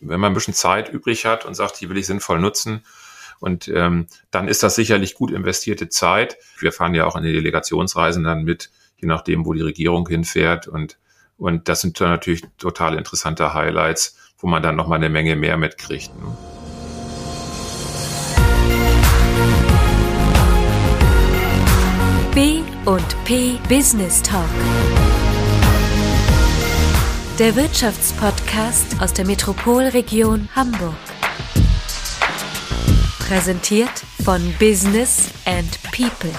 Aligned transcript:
wenn 0.00 0.20
man 0.20 0.32
ein 0.32 0.34
bisschen 0.34 0.54
Zeit 0.54 0.88
übrig 0.88 1.26
hat 1.26 1.44
und 1.44 1.54
sagt, 1.54 1.80
die 1.80 1.88
will 1.88 1.96
ich 1.96 2.06
sinnvoll 2.06 2.38
nutzen, 2.38 2.82
und 3.38 3.68
ähm, 3.68 4.06
dann 4.30 4.48
ist 4.48 4.62
das 4.62 4.74
sicherlich 4.74 5.14
gut 5.14 5.30
investierte 5.30 5.88
Zeit. 5.88 6.38
Wir 6.58 6.72
fahren 6.72 6.94
ja 6.94 7.06
auch 7.06 7.16
in 7.16 7.22
die 7.22 7.32
Delegationsreisen 7.32 8.24
dann 8.24 8.44
mit, 8.44 8.70
je 8.96 9.08
nachdem, 9.08 9.44
wo 9.44 9.52
die 9.52 9.60
Regierung 9.60 10.08
hinfährt. 10.08 10.68
Und, 10.68 10.98
und 11.36 11.68
das 11.68 11.80
sind 11.82 12.00
natürlich 12.00 12.44
total 12.58 12.96
interessante 12.96 13.52
Highlights, 13.52 14.16
wo 14.38 14.46
man 14.46 14.62
dann 14.62 14.76
nochmal 14.76 14.98
eine 14.98 15.10
Menge 15.10 15.36
mehr 15.36 15.56
mitkriegt. 15.56 16.10
Ne? 16.16 16.36
B 22.34 22.60
und 22.84 23.24
P 23.24 23.58
Business 23.68 24.22
Talk. 24.22 24.44
Der 27.38 27.54
Wirtschaftspodcast 27.54 29.02
aus 29.02 29.12
der 29.12 29.26
Metropolregion 29.26 30.48
Hamburg. 30.56 30.96
Präsentiert 33.18 33.90
von 34.24 34.40
Business 34.58 35.28
and 35.44 35.78
People. 35.92 36.30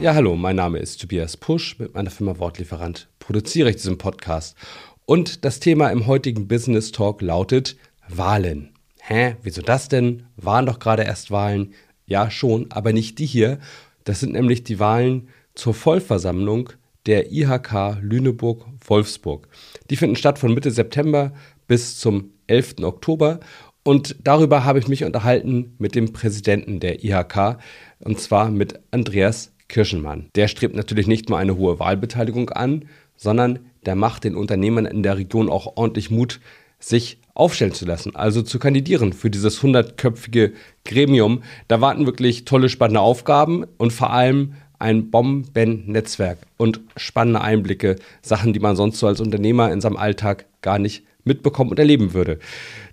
Ja, 0.00 0.14
hallo, 0.14 0.34
mein 0.34 0.56
Name 0.56 0.80
ist 0.80 1.00
Tobias 1.00 1.36
Pusch. 1.36 1.78
Mit 1.78 1.94
meiner 1.94 2.10
Firma 2.10 2.40
Wortlieferant 2.40 3.08
produziere 3.20 3.70
ich 3.70 3.76
diesen 3.76 3.98
Podcast. 3.98 4.56
Und 5.04 5.44
das 5.44 5.60
Thema 5.60 5.90
im 5.90 6.08
heutigen 6.08 6.48
Business 6.48 6.90
Talk 6.90 7.22
lautet 7.22 7.76
Wahlen. 8.08 8.74
Hä, 9.00 9.36
wieso 9.44 9.62
das 9.62 9.88
denn? 9.88 10.24
Waren 10.34 10.66
doch 10.66 10.80
gerade 10.80 11.04
erst 11.04 11.30
Wahlen? 11.30 11.72
Ja, 12.04 12.32
schon, 12.32 12.66
aber 12.72 12.92
nicht 12.92 13.20
die 13.20 13.26
hier. 13.26 13.60
Das 14.02 14.18
sind 14.18 14.32
nämlich 14.32 14.64
die 14.64 14.80
Wahlen 14.80 15.28
zur 15.54 15.72
Vollversammlung 15.72 16.70
der 17.06 17.32
IHK 17.32 17.98
Lüneburg-Wolfsburg. 18.00 19.48
Die 19.90 19.96
finden 19.96 20.16
statt 20.16 20.38
von 20.38 20.54
Mitte 20.54 20.70
September 20.70 21.32
bis 21.66 21.98
zum 21.98 22.30
11. 22.46 22.76
Oktober. 22.82 23.40
Und 23.84 24.16
darüber 24.22 24.64
habe 24.64 24.78
ich 24.78 24.88
mich 24.88 25.04
unterhalten 25.04 25.74
mit 25.78 25.94
dem 25.94 26.12
Präsidenten 26.12 26.78
der 26.78 27.04
IHK, 27.04 27.58
und 27.98 28.20
zwar 28.20 28.50
mit 28.50 28.78
Andreas 28.92 29.52
Kirschenmann. 29.68 30.28
Der 30.36 30.48
strebt 30.48 30.76
natürlich 30.76 31.06
nicht 31.06 31.28
nur 31.28 31.38
eine 31.38 31.56
hohe 31.56 31.78
Wahlbeteiligung 31.78 32.50
an, 32.50 32.84
sondern 33.16 33.60
der 33.86 33.96
macht 33.96 34.24
den 34.24 34.36
Unternehmern 34.36 34.86
in 34.86 35.02
der 35.02 35.16
Region 35.16 35.48
auch 35.48 35.76
ordentlich 35.76 36.10
Mut, 36.10 36.40
sich 36.78 37.18
aufstellen 37.34 37.72
zu 37.72 37.86
lassen, 37.86 38.14
also 38.14 38.42
zu 38.42 38.58
kandidieren 38.58 39.12
für 39.12 39.30
dieses 39.30 39.62
hundertköpfige 39.62 40.52
Gremium. 40.84 41.42
Da 41.68 41.80
warten 41.80 42.06
wirklich 42.06 42.44
tolle, 42.44 42.68
spannende 42.68 43.00
Aufgaben 43.00 43.64
und 43.78 43.92
vor 43.92 44.10
allem 44.12 44.54
ein 44.82 45.10
Bomben-Netzwerk 45.10 46.38
und 46.56 46.80
spannende 46.96 47.40
Einblicke, 47.40 47.96
Sachen, 48.20 48.52
die 48.52 48.58
man 48.58 48.76
sonst 48.76 48.98
so 48.98 49.06
als 49.06 49.20
Unternehmer 49.20 49.72
in 49.72 49.80
seinem 49.80 49.96
Alltag 49.96 50.46
gar 50.60 50.78
nicht 50.78 51.04
mitbekommen 51.24 51.70
und 51.70 51.78
erleben 51.78 52.14
würde. 52.14 52.40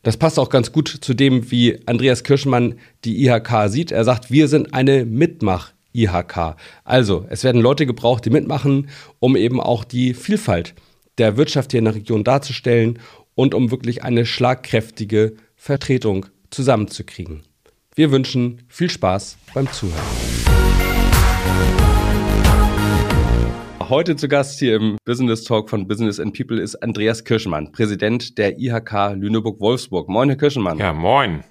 Das 0.04 0.16
passt 0.16 0.38
auch 0.38 0.50
ganz 0.50 0.72
gut 0.72 0.88
zu 0.88 1.16
dem, 1.16 1.50
wie 1.50 1.80
Andreas 1.88 2.24
Kirschmann 2.24 2.76
die 3.06 3.26
IHK 3.26 3.70
sieht. 3.70 3.92
Er 3.92 4.04
sagt, 4.04 4.30
wir 4.30 4.48
sind 4.48 4.74
eine 4.74 5.04
Mitmach-IHK. 5.04 6.56
Also, 6.84 7.26
es 7.30 7.44
werden 7.44 7.60
Leute 7.60 7.88
gebraucht, 7.88 8.24
die 8.24 8.30
mitmachen, 8.30 8.90
um 9.18 9.36
eben 9.36 9.60
auch 9.60 9.84
die 9.84 10.14
Vielfalt 10.14 10.76
der 11.18 11.38
Wirtschaft 11.38 11.72
hier 11.72 11.80
in 11.80 11.86
der 11.86 11.96
Region 11.96 12.24
darzustellen 12.24 13.00
und 13.34 13.56
um 13.56 13.72
wirklich 13.72 14.04
eine 14.04 14.28
schlagkräftige 14.28 15.34
Vertretung 15.56 16.28
zusammenzukriegen. 16.52 17.42
Wir 17.96 18.12
wünschen 18.12 18.62
viel 18.68 18.92
Spaß 18.92 19.38
beim 19.54 19.72
Zuhören. 19.72 20.49
Heute 23.90 24.16
zu 24.16 24.28
Gast 24.28 24.60
hier 24.60 24.76
im 24.76 25.00
Business 25.04 25.46
Talk 25.46 25.68
von 25.68 25.88
Business 25.88 26.20
and 26.20 26.38
People 26.38 26.62
ist 26.62 26.76
Andreas 26.76 27.24
Kirschmann, 27.24 27.72
Präsident 27.72 28.38
der 28.38 28.60
IHK 28.60 29.16
Lüneburg-Wolfsburg. 29.16 30.10
Moin, 30.10 30.30
Herr 30.30 30.38
Kirschmann. 30.38 30.78
Ja, 30.78 30.94
moin. 30.94 31.44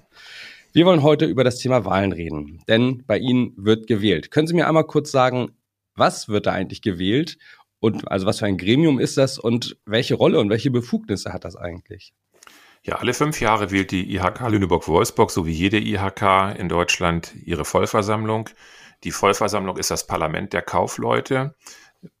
Wir 0.71 0.85
wollen 0.85 1.03
heute 1.03 1.25
über 1.25 1.43
das 1.43 1.57
Thema 1.57 1.83
Wahlen 1.83 2.13
reden, 2.13 2.61
denn 2.69 3.03
bei 3.05 3.17
Ihnen 3.17 3.51
wird 3.57 3.87
gewählt. 3.87 4.31
Können 4.31 4.47
Sie 4.47 4.53
mir 4.53 4.69
einmal 4.69 4.85
kurz 4.85 5.11
sagen, 5.11 5.51
was 5.95 6.29
wird 6.29 6.45
da 6.45 6.53
eigentlich 6.53 6.81
gewählt 6.81 7.37
und 7.81 8.09
also 8.09 8.25
was 8.25 8.39
für 8.39 8.45
ein 8.45 8.57
Gremium 8.57 8.99
ist 8.99 9.17
das 9.17 9.37
und 9.37 9.75
welche 9.85 10.15
Rolle 10.15 10.39
und 10.39 10.49
welche 10.49 10.71
Befugnisse 10.71 11.33
hat 11.33 11.43
das 11.43 11.57
eigentlich? 11.57 12.13
Ja, 12.83 12.95
alle 12.95 13.13
fünf 13.13 13.41
Jahre 13.41 13.69
wählt 13.71 13.91
die 13.91 14.15
IHK 14.15 14.47
Lüneburg-Wolfsburg, 14.47 15.29
so 15.29 15.45
wie 15.45 15.51
jede 15.51 15.77
IHK 15.77 16.55
in 16.57 16.69
Deutschland, 16.69 17.33
ihre 17.43 17.65
Vollversammlung. 17.65 18.49
Die 19.03 19.11
Vollversammlung 19.11 19.75
ist 19.75 19.91
das 19.91 20.07
Parlament 20.07 20.53
der 20.53 20.61
Kaufleute. 20.61 21.55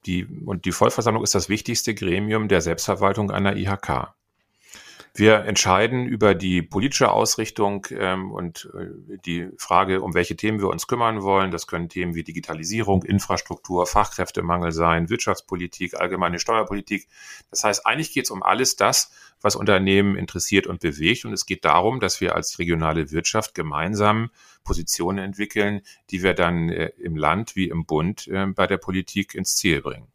Die, 0.05 0.25
und 0.25 0.65
die 0.65 0.71
Vollversammlung 0.71 1.23
ist 1.23 1.35
das 1.35 1.49
wichtigste 1.49 1.93
Gremium 1.95 2.47
der 2.47 2.61
Selbstverwaltung 2.61 3.31
einer 3.31 3.55
IHK. 3.55 4.13
Wir 5.13 5.45
entscheiden 5.45 6.05
über 6.05 6.35
die 6.35 6.61
politische 6.61 7.11
Ausrichtung 7.11 7.87
ähm, 7.91 8.31
und 8.31 8.69
äh, 8.73 9.17
die 9.25 9.49
Frage, 9.57 10.01
um 10.01 10.13
welche 10.13 10.35
Themen 10.35 10.59
wir 10.59 10.69
uns 10.69 10.87
kümmern 10.87 11.23
wollen. 11.23 11.51
Das 11.51 11.67
können 11.67 11.89
Themen 11.89 12.15
wie 12.15 12.23
Digitalisierung, 12.23 13.03
Infrastruktur, 13.03 13.87
Fachkräftemangel 13.87 14.71
sein, 14.71 15.09
Wirtschaftspolitik, 15.09 15.95
allgemeine 15.95 16.39
Steuerpolitik. 16.39 17.07
Das 17.49 17.63
heißt, 17.63 17.85
eigentlich 17.85 18.13
geht 18.13 18.25
es 18.25 18.31
um 18.31 18.43
alles 18.43 18.75
das, 18.75 19.11
was 19.41 19.55
Unternehmen 19.55 20.15
interessiert 20.15 20.67
und 20.67 20.79
bewegt. 20.79 21.25
Und 21.25 21.33
es 21.33 21.45
geht 21.45 21.65
darum, 21.65 21.99
dass 21.99 22.21
wir 22.21 22.35
als 22.35 22.59
regionale 22.59 23.11
Wirtschaft 23.11 23.55
gemeinsam 23.55 24.29
Positionen 24.63 25.17
entwickeln, 25.17 25.81
die 26.11 26.23
wir 26.23 26.33
dann 26.33 26.69
äh, 26.69 26.91
im 26.97 27.15
Land 27.15 27.55
wie 27.55 27.69
im 27.69 27.85
Bund 27.85 28.27
äh, 28.27 28.45
bei 28.45 28.67
der 28.67 28.77
Politik 28.77 29.33
ins 29.33 29.55
Ziel 29.55 29.81
bringen. 29.81 30.07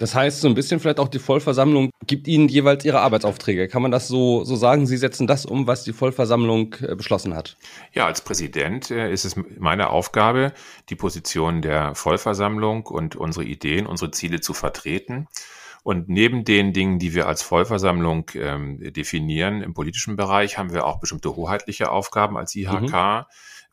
Das 0.00 0.14
heißt, 0.14 0.40
so 0.40 0.48
ein 0.48 0.54
bisschen 0.54 0.80
vielleicht 0.80 0.98
auch 0.98 1.08
die 1.08 1.18
Vollversammlung 1.18 1.90
gibt 2.06 2.26
Ihnen 2.26 2.48
jeweils 2.48 2.86
Ihre 2.86 3.00
Arbeitsaufträge. 3.00 3.68
Kann 3.68 3.82
man 3.82 3.90
das 3.90 4.08
so, 4.08 4.44
so 4.44 4.56
sagen? 4.56 4.86
Sie 4.86 4.96
setzen 4.96 5.26
das 5.26 5.44
um, 5.44 5.66
was 5.66 5.84
die 5.84 5.92
Vollversammlung 5.92 6.74
äh, 6.80 6.94
beschlossen 6.94 7.36
hat? 7.36 7.58
Ja, 7.92 8.06
als 8.06 8.22
Präsident 8.22 8.90
äh, 8.90 9.12
ist 9.12 9.26
es 9.26 9.36
meine 9.36 9.90
Aufgabe, 9.90 10.54
die 10.88 10.96
Position 10.96 11.60
der 11.60 11.94
Vollversammlung 11.94 12.86
und 12.86 13.14
unsere 13.14 13.44
Ideen, 13.44 13.86
unsere 13.86 14.10
Ziele 14.10 14.40
zu 14.40 14.54
vertreten. 14.54 15.28
Und 15.82 16.08
neben 16.08 16.44
den 16.44 16.72
Dingen, 16.72 16.98
die 16.98 17.14
wir 17.14 17.28
als 17.28 17.42
Vollversammlung 17.42 18.30
ähm, 18.36 18.78
definieren 18.94 19.60
im 19.60 19.74
politischen 19.74 20.16
Bereich, 20.16 20.56
haben 20.56 20.72
wir 20.72 20.86
auch 20.86 20.98
bestimmte 20.98 21.36
hoheitliche 21.36 21.90
Aufgaben 21.90 22.38
als 22.38 22.54
IHK. 22.54 22.90
Mhm. 22.90 23.24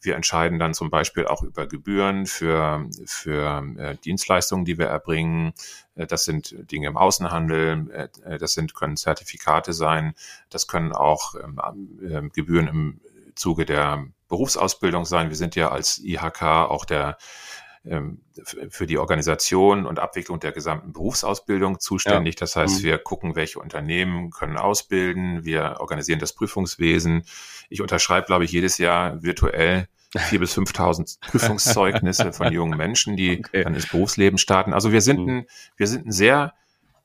Wir 0.01 0.15
entscheiden 0.15 0.59
dann 0.59 0.73
zum 0.73 0.89
Beispiel 0.89 1.25
auch 1.27 1.43
über 1.43 1.67
Gebühren 1.67 2.25
für, 2.25 2.87
für 3.05 3.63
äh, 3.77 3.95
Dienstleistungen, 3.97 4.65
die 4.65 4.77
wir 4.77 4.87
erbringen. 4.87 5.53
Äh, 5.95 6.07
das 6.07 6.23
sind 6.23 6.55
Dinge 6.71 6.87
im 6.87 6.97
Außenhandel, 6.97 7.89
äh, 7.91 8.33
äh 8.33 8.37
das 8.37 8.53
sind, 8.53 8.73
können 8.75 8.97
Zertifikate 8.97 9.73
sein, 9.73 10.13
das 10.49 10.67
können 10.67 10.93
auch 10.93 11.35
ähm, 11.35 11.59
äh, 12.01 12.29
Gebühren 12.29 12.67
im 12.67 13.01
Zuge 13.35 13.65
der 13.65 14.05
Berufsausbildung 14.27 15.05
sein. 15.05 15.29
Wir 15.29 15.37
sind 15.37 15.55
ja 15.55 15.69
als 15.69 15.99
IHK 15.99 16.41
auch 16.43 16.85
der 16.85 17.09
ähm, 17.09 17.17
für 18.43 18.85
die 18.85 18.97
Organisation 18.97 19.85
und 19.85 19.99
Abwicklung 19.99 20.39
der 20.39 20.51
gesamten 20.51 20.93
Berufsausbildung 20.93 21.79
zuständig. 21.79 22.35
Ja. 22.35 22.39
Das 22.41 22.55
heißt, 22.55 22.79
mhm. 22.79 22.83
wir 22.83 22.97
gucken, 22.97 23.35
welche 23.35 23.59
Unternehmen 23.59 24.31
können 24.31 24.57
ausbilden. 24.57 25.45
Wir 25.45 25.77
organisieren 25.79 26.19
das 26.19 26.33
Prüfungswesen. 26.33 27.23
Ich 27.69 27.81
unterschreibe, 27.81 28.27
glaube 28.27 28.45
ich, 28.45 28.51
jedes 28.51 28.77
Jahr 28.77 29.21
virtuell 29.23 29.87
vier 30.17 30.39
bis 30.39 30.57
5.000 30.57 31.19
Prüfungszeugnisse 31.31 32.33
von 32.33 32.51
jungen 32.51 32.77
Menschen, 32.77 33.15
die 33.17 33.39
okay. 33.39 33.63
dann 33.63 33.75
ins 33.75 33.87
Berufsleben 33.87 34.37
starten. 34.37 34.73
Also 34.73 34.91
wir 34.91 35.01
sind 35.01 35.19
mhm. 35.19 35.29
ein, 35.29 35.45
wir 35.75 35.87
sind 35.87 36.07
ein 36.07 36.11
sehr 36.11 36.53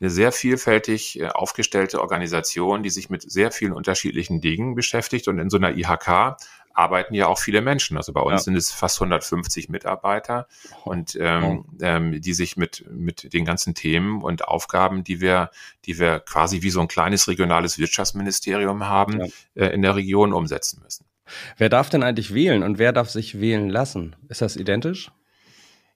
eine 0.03 0.11
sehr 0.11 0.33
vielfältig 0.33 1.21
äh, 1.21 1.29
aufgestellte 1.29 2.01
Organisation, 2.01 2.83
die 2.83 2.91
sich 2.91 3.09
mit 3.09 3.23
sehr 3.23 3.53
vielen 3.53 3.73
unterschiedlichen 3.73 4.41
Dingen 4.41 4.75
beschäftigt. 4.75 5.29
Und 5.29 5.39
in 5.39 5.49
so 5.49 5.59
einer 5.59 5.77
IHK 5.77 6.37
arbeiten 6.75 7.15
ja 7.15 7.27
auch 7.27 7.39
viele 7.39 7.61
Menschen. 7.61 7.97
Also 7.97 8.13
bei 8.13 8.21
uns 8.21 8.33
ja. 8.33 8.39
sind 8.39 8.57
es 8.57 8.71
fast 8.71 9.01
150 9.01 9.69
Mitarbeiter 9.69 10.47
und 10.85 11.17
ähm, 11.21 11.65
ähm, 11.81 12.21
die 12.21 12.35
sich 12.35 12.57
mit 12.57 12.85
mit 12.91 13.33
den 13.33 13.45
ganzen 13.45 13.75
Themen 13.75 14.23
und 14.23 14.47
Aufgaben, 14.47 15.05
die 15.05 15.21
wir 15.21 15.51
die 15.85 15.99
wir 15.99 16.21
quasi 16.21 16.63
wie 16.63 16.71
so 16.71 16.81
ein 16.81 16.89
kleines 16.89 17.29
regionales 17.29 17.79
Wirtschaftsministerium 17.79 18.89
haben, 18.89 19.21
ja. 19.21 19.27
äh, 19.55 19.75
in 19.75 19.83
der 19.83 19.97
Region 19.97 20.33
umsetzen 20.33 20.81
müssen. 20.83 21.07
Wer 21.57 21.69
darf 21.69 21.89
denn 21.89 22.03
eigentlich 22.03 22.35
wählen 22.35 22.63
und 22.63 22.79
wer 22.79 22.93
darf 22.93 23.11
sich 23.11 23.41
wählen 23.41 23.71
lassen? 23.71 24.17
Ist 24.29 24.43
das 24.43 24.57
identisch? 24.57 25.11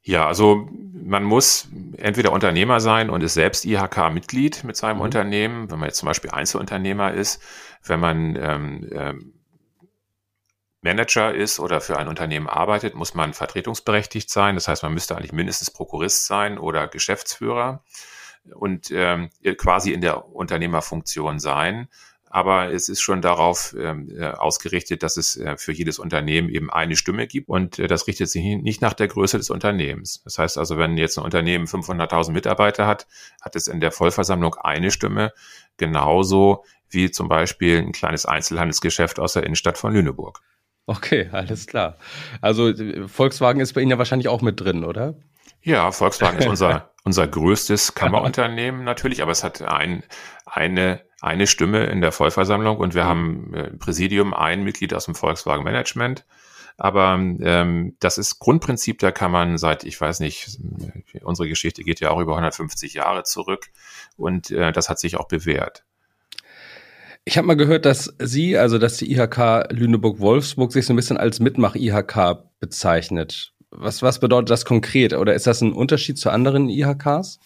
Ja, 0.07 0.29
also 0.29 0.69
man 0.93 1.25
muss 1.25 1.69
entweder 1.97 2.31
Unternehmer 2.31 2.79
sein 2.79 3.11
und 3.11 3.25
ist 3.25 3.35
selbst 3.35 3.65
IHK-Mitglied 3.65 4.63
mit 4.63 4.77
seinem 4.77 4.99
mhm. 4.99 5.03
Unternehmen, 5.03 5.69
wenn 5.69 5.81
man 5.81 5.89
jetzt 5.89 5.99
zum 5.99 6.07
Beispiel 6.07 6.31
Einzelunternehmer 6.31 7.13
ist, 7.13 7.43
wenn 7.85 7.99
man 7.99 8.37
ähm, 8.37 8.89
ähm, 8.93 9.33
Manager 10.87 11.35
ist 11.35 11.59
oder 11.59 11.81
für 11.81 11.99
ein 11.99 12.07
Unternehmen 12.07 12.47
arbeitet, 12.47 12.95
muss 12.95 13.13
man 13.15 13.35
vertretungsberechtigt 13.35 14.31
sein. 14.31 14.55
Das 14.55 14.69
heißt, 14.69 14.85
man 14.85 14.95
müsste 14.95 15.17
eigentlich 15.17 15.33
mindestens 15.33 15.73
Prokurist 15.73 16.27
sein 16.27 16.59
oder 16.59 16.87
Geschäftsführer 16.87 17.83
und 18.55 18.93
ähm, 18.93 19.31
quasi 19.59 19.93
in 19.93 20.01
der 20.01 20.33
Unternehmerfunktion 20.33 21.41
sein. 21.41 21.89
aber 22.29 22.73
es 22.73 22.89
ist 22.89 23.01
schon 23.01 23.23
darauf 23.23 23.75
ähm, 23.79 24.11
äh, 24.11 24.27
ausgerichtet, 24.27 25.03
dass 25.03 25.17
es 25.17 25.37
äh, 25.37 25.57
für 25.57 25.73
jedes 25.73 25.99
Unternehmen 25.99 26.51
eben 26.51 26.71
eine 26.71 26.95
Stimme 26.95 27.27
gibt 27.27 27.49
und 27.49 27.79
äh, 27.79 27.87
das 27.87 28.07
richtet 28.07 28.29
sich 28.29 28.45
nicht 28.45 28.83
nach 28.83 28.95
der 28.95 29.09
Größe 29.09 29.39
des 29.39 29.51
Unternehmens. 29.51 30.23
Das 30.25 30.39
heißt 30.39 30.59
also, 30.59 30.77
wenn 30.77 30.99
jetzt 30.99 31.19
ein 31.19 31.25
Unternehmen 31.25 31.67
500.000 31.67 32.33
Mitarbeiter 32.33 32.87
hat, 32.87 33.07
hat 33.41 33.57
es 33.57 33.69
in 33.69 33.81
der 33.81 33.91
Vollversammlung 33.91 34.55
eine 34.57 34.91
Stimme, 34.91 35.33
genauso 35.79 36.65
wie 36.91 37.11
zum 37.11 37.29
Beispiel 37.29 37.79
ein 37.79 37.93
kleines 37.93 38.27
Einzelhandelsgeschäft 38.27 39.19
aus 39.19 39.33
der 39.33 39.45
Innenstadt 39.45 39.79
von 39.79 39.93
Lüneburg. 39.93 40.43
Okay, 40.87 41.29
alles 41.33 41.67
klar. 41.67 41.99
Also 42.41 42.73
Volkswagen 43.09 43.61
ist 43.61 43.73
bei 43.73 43.81
Ihnen 43.81 43.91
ja 43.91 43.99
wahrscheinlich 43.99 44.29
auch 44.29 44.41
mit 44.41 44.61
drin, 44.61 44.85
oder? 44.85 45.15
Ja, 45.63 45.91
Volkswagen 45.91 46.39
ist 46.39 46.47
unser, 46.47 46.91
unser 47.05 47.27
größtes 47.27 47.95
Kammerunternehmen 47.95 48.85
natürlich, 48.85 49.21
aber 49.21 49.33
es 49.33 49.43
hat 49.43 49.63
ein, 49.63 50.05
eine, 50.45 51.03
eine 51.21 51.49
Stimme 51.49 51.87
in 51.87 52.01
der 52.01 52.13
Vollversammlung 52.13 52.77
und 52.77 52.95
wir 52.95 53.05
mhm. 53.05 53.09
haben 53.09 53.55
äh, 53.55 53.63
im 53.65 53.79
Präsidium 53.81 54.33
ein 54.33 54.63
Mitglied 54.63 54.95
aus 54.95 55.07
dem 55.07 55.17
Volkswagen 55.17 55.65
Management. 55.65 56.25
Aber 56.79 57.15
ähm, 57.15 57.97
das 58.01 58.19
ist 58.19 58.39
Grundprinzip 58.39 58.99
der 58.99 59.11
Kammern 59.11 59.57
seit, 59.57 59.83
ich 59.85 60.01
weiß 60.01 60.21
nicht, 60.21 60.59
unsere 61.23 61.49
Geschichte 61.49 61.83
geht 61.83 62.01
ja 62.01 62.11
auch 62.11 62.21
über 62.21 62.33
150 62.33 62.95
Jahre 62.95 63.25
zurück 63.25 63.71
und 64.17 64.51
äh, 64.51 64.73
das 64.73 64.91
hat 64.91 64.99
sich 64.99 65.17
auch 65.17 65.27
bewährt. 65.27 65.85
Ich 67.29 67.37
habe 67.37 67.49
mal 67.49 67.57
gehört, 67.57 67.87
dass 67.87 68.15
Sie, 68.21 68.57
also 68.57 68.79
dass 68.79 68.99
die 68.99 69.11
IHK 69.11 69.73
Lüneburg-Wolfsburg 69.73 70.71
sich 70.71 70.87
so 70.87 70.93
ein 70.93 70.97
bisschen 70.97 71.17
als 71.17 71.41
Mitmach-IHK 71.41 72.39
bezeichnet. 72.61 73.53
Was, 73.71 74.01
was 74.01 74.21
bedeutet 74.21 74.51
das 74.51 74.65
konkret? 74.65 75.13
Oder 75.13 75.35
ist 75.35 75.49
das 75.49 75.61
ein 75.61 75.73
Unterschied 75.73 76.19
zu 76.19 76.31
anderen 76.31 76.69
IHKs? 76.69 77.41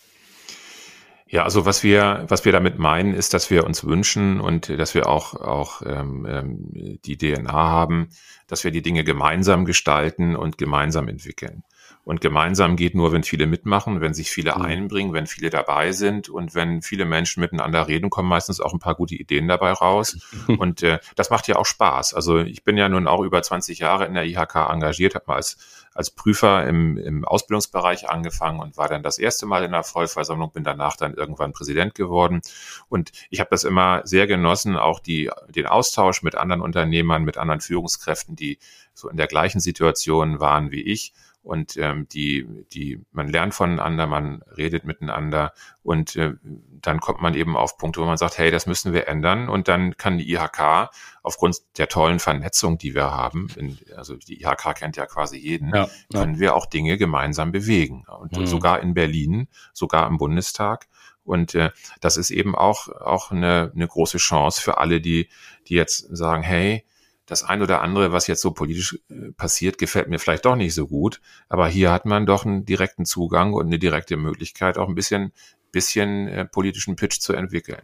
Ja, 1.27 1.45
also 1.45 1.65
was 1.65 1.83
wir, 1.83 2.27
was 2.29 2.45
wir 2.45 2.53
damit 2.53 2.79
meinen, 2.79 3.15
ist, 3.15 3.33
dass 3.33 3.51
wir 3.51 3.65
uns 3.65 3.83
wünschen 3.83 4.39
und 4.39 4.69
dass 4.69 4.95
wir 4.95 5.09
auch, 5.09 5.33
auch 5.35 5.81
ähm, 5.87 6.27
ähm 6.29 6.99
die 7.03 7.17
DNA 7.17 7.51
haben, 7.51 8.11
dass 8.49 8.65
wir 8.65 8.73
die 8.73 8.83
Dinge 8.83 9.03
gemeinsam 9.03 9.65
gestalten 9.65 10.37
und 10.37 10.59
gemeinsam 10.59 11.09
entwickeln. 11.09 11.63
Und 12.03 12.21
gemeinsam 12.21 12.77
geht 12.77 12.95
nur, 12.95 13.13
wenn 13.13 13.23
viele 13.23 13.47
mitmachen, 13.47 14.01
wenn 14.01 14.15
sich 14.15 14.31
viele 14.31 14.57
mhm. 14.57 14.63
einbringen, 14.63 15.13
wenn 15.13 15.27
viele 15.27 15.51
dabei 15.51 15.93
sind 15.93 16.29
und 16.29 16.55
wenn 16.55 16.83
viele 16.83 17.05
Menschen 17.05 17.41
miteinander 17.41 17.89
reden, 17.89 18.11
kommen 18.11 18.29
meistens 18.29 18.61
auch 18.61 18.73
ein 18.73 18.79
paar 18.79 18.95
gute 18.95 19.15
Ideen 19.15 19.49
dabei 19.49 19.73
raus. 19.73 20.19
und 20.59 20.83
äh, 20.83 20.99
das 21.15 21.31
macht 21.31 21.47
ja 21.47 21.57
auch 21.57 21.67
Spaß. 21.67 22.15
Also 22.15 22.39
ich 22.39 22.65
bin 22.65 22.77
ja 22.77 22.89
nun 22.89 23.07
auch 23.07 23.21
über 23.21 23.43
20 23.43 23.79
Jahre 23.79 24.07
in 24.07 24.15
der 24.15 24.25
IHK 24.25 24.57
engagiert, 24.71 25.15
habe 25.15 25.27
mal 25.29 25.37
als, 25.37 25.59
als 25.93 26.11
Prüfer 26.11 26.67
im, 26.67 26.97
im 26.97 27.25
Ausbildungsbereich 27.25 28.09
angefangen 28.09 28.61
und 28.61 28.79
war 28.79 28.89
dann 28.89 29.03
das 29.03 29.19
erste 29.19 29.45
Mal 29.45 29.63
in 29.63 29.73
der 29.73 29.85
Vollversammlung, 29.85 30.53
bin 30.53 30.65
danach 30.65 30.97
dann 30.97 31.15
irgendwann 31.15 31.53
Präsident 31.53 31.95
geworden. 31.95 32.41
Und 32.89 33.13
ich 33.29 33.41
habe 33.41 33.51
das 33.51 33.65
immer 33.65 34.01
sehr 34.05 34.27
genossen, 34.27 34.77
auch 34.77 35.01
die, 35.01 35.31
den 35.49 35.67
Austausch 35.67 36.23
mit 36.23 36.35
anderen 36.35 36.63
Unternehmern, 36.63 37.25
mit 37.25 37.37
anderen 37.37 37.61
Führungskräften, 37.61 38.37
die 38.37 38.59
so 38.95 39.09
in 39.09 39.19
der 39.19 39.27
gleichen 39.27 39.61
Situation 39.61 40.41
waren 40.41 40.71
wie 40.71 40.83
ich 40.83 41.13
und 41.43 41.77
ähm, 41.79 42.07
die, 42.09 42.47
die, 42.73 43.01
man 43.13 43.29
lernt 43.29 43.55
voneinander, 43.55 44.07
man 44.07 44.43
redet 44.57 44.85
miteinander 44.85 45.53
und 45.83 46.17
äh, 46.17 46.35
dann 46.83 47.01
kommt 47.01 47.23
man 47.23 47.35
eben 47.35 47.57
auf 47.57 47.79
Punkte, 47.79 48.01
wo 48.01 48.05
man 48.05 48.19
sagt, 48.19 48.39
hey, 48.39 48.51
das 48.51 48.67
müssen 48.67 48.93
wir 48.93 49.09
ändern 49.09 49.49
und 49.49 49.69
dann 49.69 49.97
kann 49.97 50.19
die 50.19 50.31
IHK 50.31 50.91
aufgrund 51.23 51.59
der 51.79 51.89
tollen 51.89 52.19
Vernetzung, 52.19 52.79
die 52.79 52.95
wir 52.95 53.11
haben, 53.11 53.49
in, 53.57 53.79
also 53.97 54.17
die 54.17 54.43
IHK 54.43 54.75
kennt 54.75 54.97
ja 54.97 55.07
quasi 55.07 55.39
jeden, 55.39 55.75
ja, 55.75 55.89
ja. 56.13 56.21
können 56.21 56.39
wir 56.39 56.55
auch 56.55 56.67
Dinge 56.67 56.99
gemeinsam 56.99 57.53
bewegen 57.53 58.05
und 58.21 58.37
mhm. 58.37 58.47
sogar 58.47 58.81
in 58.81 58.95
Berlin, 58.95 59.49
sogar 59.73 60.09
im 60.09 60.19
Bundestag 60.19 60.89
und 61.25 61.55
äh, 61.55 61.71
das 62.01 62.17
ist 62.17 62.31
eben 62.31 62.55
auch 62.55 62.89
auch 62.89 63.31
eine, 63.31 63.73
eine 63.75 63.89
große 63.89 64.19
Chance 64.19 64.61
für 64.61 64.79
alle, 64.79 65.01
die 65.01 65.29
die 65.69 65.75
jetzt 65.75 66.07
sagen, 66.15 66.43
hey, 66.43 66.85
das 67.31 67.43
ein 67.43 67.63
oder 67.63 67.81
andere, 67.83 68.13
was 68.13 68.27
jetzt 68.27 68.43
so 68.43 68.51
politisch 68.51 68.99
äh, 69.09 69.33
passiert, 69.33 69.79
gefällt 69.79 70.09
mir 70.09 70.19
vielleicht 70.19 70.45
doch 70.45 70.57
nicht 70.57 70.75
so 70.75 70.87
gut. 70.87 71.21
Aber 71.49 71.69
hier 71.69 71.93
hat 71.93 72.07
man 72.07 72.27
doch 72.27 72.45
einen 72.45 72.65
direkten 72.65 73.05
Zugang 73.05 73.53
und 73.53 73.67
eine 73.67 73.79
direkte 73.79 74.17
Möglichkeit, 74.17 74.79
auch 74.79 74.89
ein 74.89 74.95
bisschen, 74.95 75.33
bisschen 75.73 76.29
äh, 76.29 76.45
politischen 76.45 76.97
Pitch 76.97 77.21
zu 77.21 77.33
entwickeln. 77.33 77.83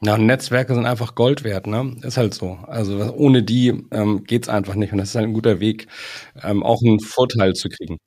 Ja, 0.00 0.16
Netzwerke 0.16 0.74
sind 0.74 0.86
einfach 0.86 1.16
Gold 1.16 1.42
wert, 1.42 1.66
ne? 1.66 1.96
Ist 2.02 2.16
halt 2.16 2.32
so. 2.32 2.58
Also 2.66 3.12
ohne 3.14 3.42
die 3.42 3.86
ähm, 3.90 4.24
geht's 4.24 4.48
einfach 4.48 4.74
nicht. 4.74 4.92
Und 4.92 4.98
das 4.98 5.10
ist 5.10 5.14
halt 5.16 5.26
ein 5.26 5.32
guter 5.32 5.58
Weg, 5.58 5.88
ähm, 6.42 6.62
auch 6.62 6.80
einen 6.82 7.00
Vorteil 7.00 7.54
zu 7.54 7.68
kriegen. 7.68 7.98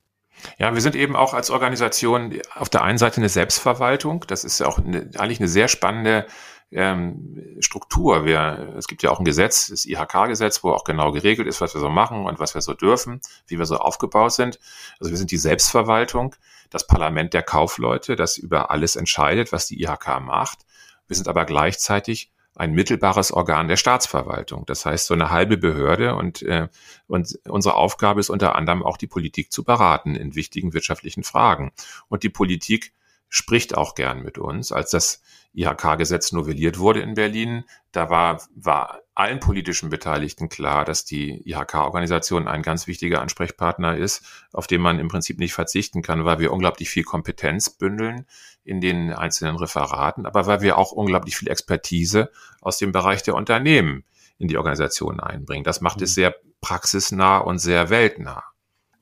Ja, 0.57 0.73
wir 0.73 0.81
sind 0.81 0.95
eben 0.95 1.15
auch 1.15 1.33
als 1.33 1.49
Organisation 1.51 2.33
auf 2.55 2.69
der 2.69 2.83
einen 2.83 2.97
Seite 2.97 3.17
eine 3.17 3.29
Selbstverwaltung. 3.29 4.25
Das 4.27 4.43
ist 4.43 4.59
ja 4.59 4.67
auch 4.67 4.79
eine, 4.79 5.09
eigentlich 5.17 5.39
eine 5.39 5.49
sehr 5.49 5.67
spannende 5.67 6.25
ähm, 6.71 7.57
Struktur. 7.59 8.25
Wir, 8.25 8.73
es 8.77 8.88
gibt 8.88 9.03
ja 9.03 9.12
auch 9.12 9.19
ein 9.19 9.25
Gesetz, 9.25 9.68
das 9.68 9.85
IHK-Gesetz, 9.85 10.63
wo 10.63 10.71
auch 10.71 10.83
genau 10.83 11.12
geregelt 11.12 11.47
ist, 11.47 11.62
was 11.62 11.73
wir 11.73 11.81
so 11.81 11.89
machen 11.89 12.25
und 12.25 12.39
was 12.39 12.53
wir 12.53 12.62
so 12.62 12.73
dürfen, 12.73 13.21
wie 13.47 13.59
wir 13.59 13.65
so 13.65 13.77
aufgebaut 13.77 14.33
sind. 14.33 14.59
Also 15.00 15.12
wir 15.12 15.18
sind 15.18 15.31
die 15.31 15.38
Selbstverwaltung, 15.38 16.35
das 16.69 16.88
Parlament 16.88 17.33
der 17.33 17.44
Kaufleute, 17.44 18.15
das 18.15 18.38
über 18.38 18.71
alles 18.71 18.95
entscheidet, 18.95 19.51
was 19.51 19.68
die 19.68 19.81
IHK 19.81 20.21
macht. 20.21 20.59
Wir 21.07 21.15
sind 21.15 21.27
aber 21.27 21.45
gleichzeitig 21.45 22.31
ein 22.56 22.74
mittelbares 22.74 23.31
Organ 23.31 23.67
der 23.67 23.77
Staatsverwaltung. 23.77 24.65
Das 24.65 24.85
heißt, 24.85 25.07
so 25.07 25.13
eine 25.13 25.29
halbe 25.29 25.57
Behörde 25.57 26.15
und, 26.15 26.41
äh, 26.41 26.67
und 27.07 27.39
unsere 27.47 27.75
Aufgabe 27.75 28.19
ist 28.19 28.29
unter 28.29 28.56
anderem 28.56 28.83
auch 28.83 28.97
die 28.97 29.07
Politik 29.07 29.51
zu 29.51 29.63
beraten 29.63 30.15
in 30.15 30.35
wichtigen 30.35 30.74
wirtschaftlichen 30.74 31.24
Fragen. 31.24 31.71
Und 32.09 32.24
die 32.24 32.29
Politik 32.29 32.94
spricht 33.31 33.75
auch 33.75 33.95
gern 33.95 34.22
mit 34.22 34.38
uns. 34.38 34.74
Als 34.74 34.92
das 34.92 35.24
IHK-Gesetz 35.54 36.33
novelliert 36.33 36.80
wurde 36.80 37.00
in 37.00 37.13
Berlin, 37.13 37.63
da 37.94 38.10
war, 38.10 38.42
war 38.56 39.00
allen 39.16 39.39
politischen 39.39 39.89
Beteiligten 39.89 40.50
klar, 40.50 40.83
dass 40.83 41.06
die 41.06 41.42
IHK-Organisation 41.50 42.50
ein 42.50 42.62
ganz 42.62 42.88
wichtiger 42.88 43.22
Ansprechpartner 43.22 43.95
ist, 43.95 44.24
auf 44.51 44.68
den 44.68 44.81
man 44.81 45.00
im 45.00 45.07
Prinzip 45.07 45.39
nicht 45.39 45.54
verzichten 45.54 46.01
kann, 46.01 46.25
weil 46.25 46.39
wir 46.39 46.51
unglaublich 46.51 46.89
viel 46.89 47.04
Kompetenz 47.04 47.69
bündeln 47.69 48.25
in 48.66 48.81
den 48.81 49.13
einzelnen 49.13 49.56
Referaten, 49.56 50.25
aber 50.25 50.45
weil 50.45 50.62
wir 50.62 50.77
auch 50.77 50.92
unglaublich 50.92 51.38
viel 51.38 51.50
Expertise 51.50 52.31
aus 52.60 52.77
dem 52.80 52.92
Bereich 52.92 53.24
der 53.24 53.36
Unternehmen 53.36 54.04
in 54.38 54.50
die 54.50 54.57
Organisation 54.57 55.22
einbringen. 55.22 55.63
Das 55.63 55.80
macht 55.80 56.01
es 56.01 56.12
mhm. 56.12 56.16
sehr 56.16 56.36
praxisnah 56.60 57.38
und 57.38 57.60
sehr 57.60 57.89
weltnah. 57.89 58.44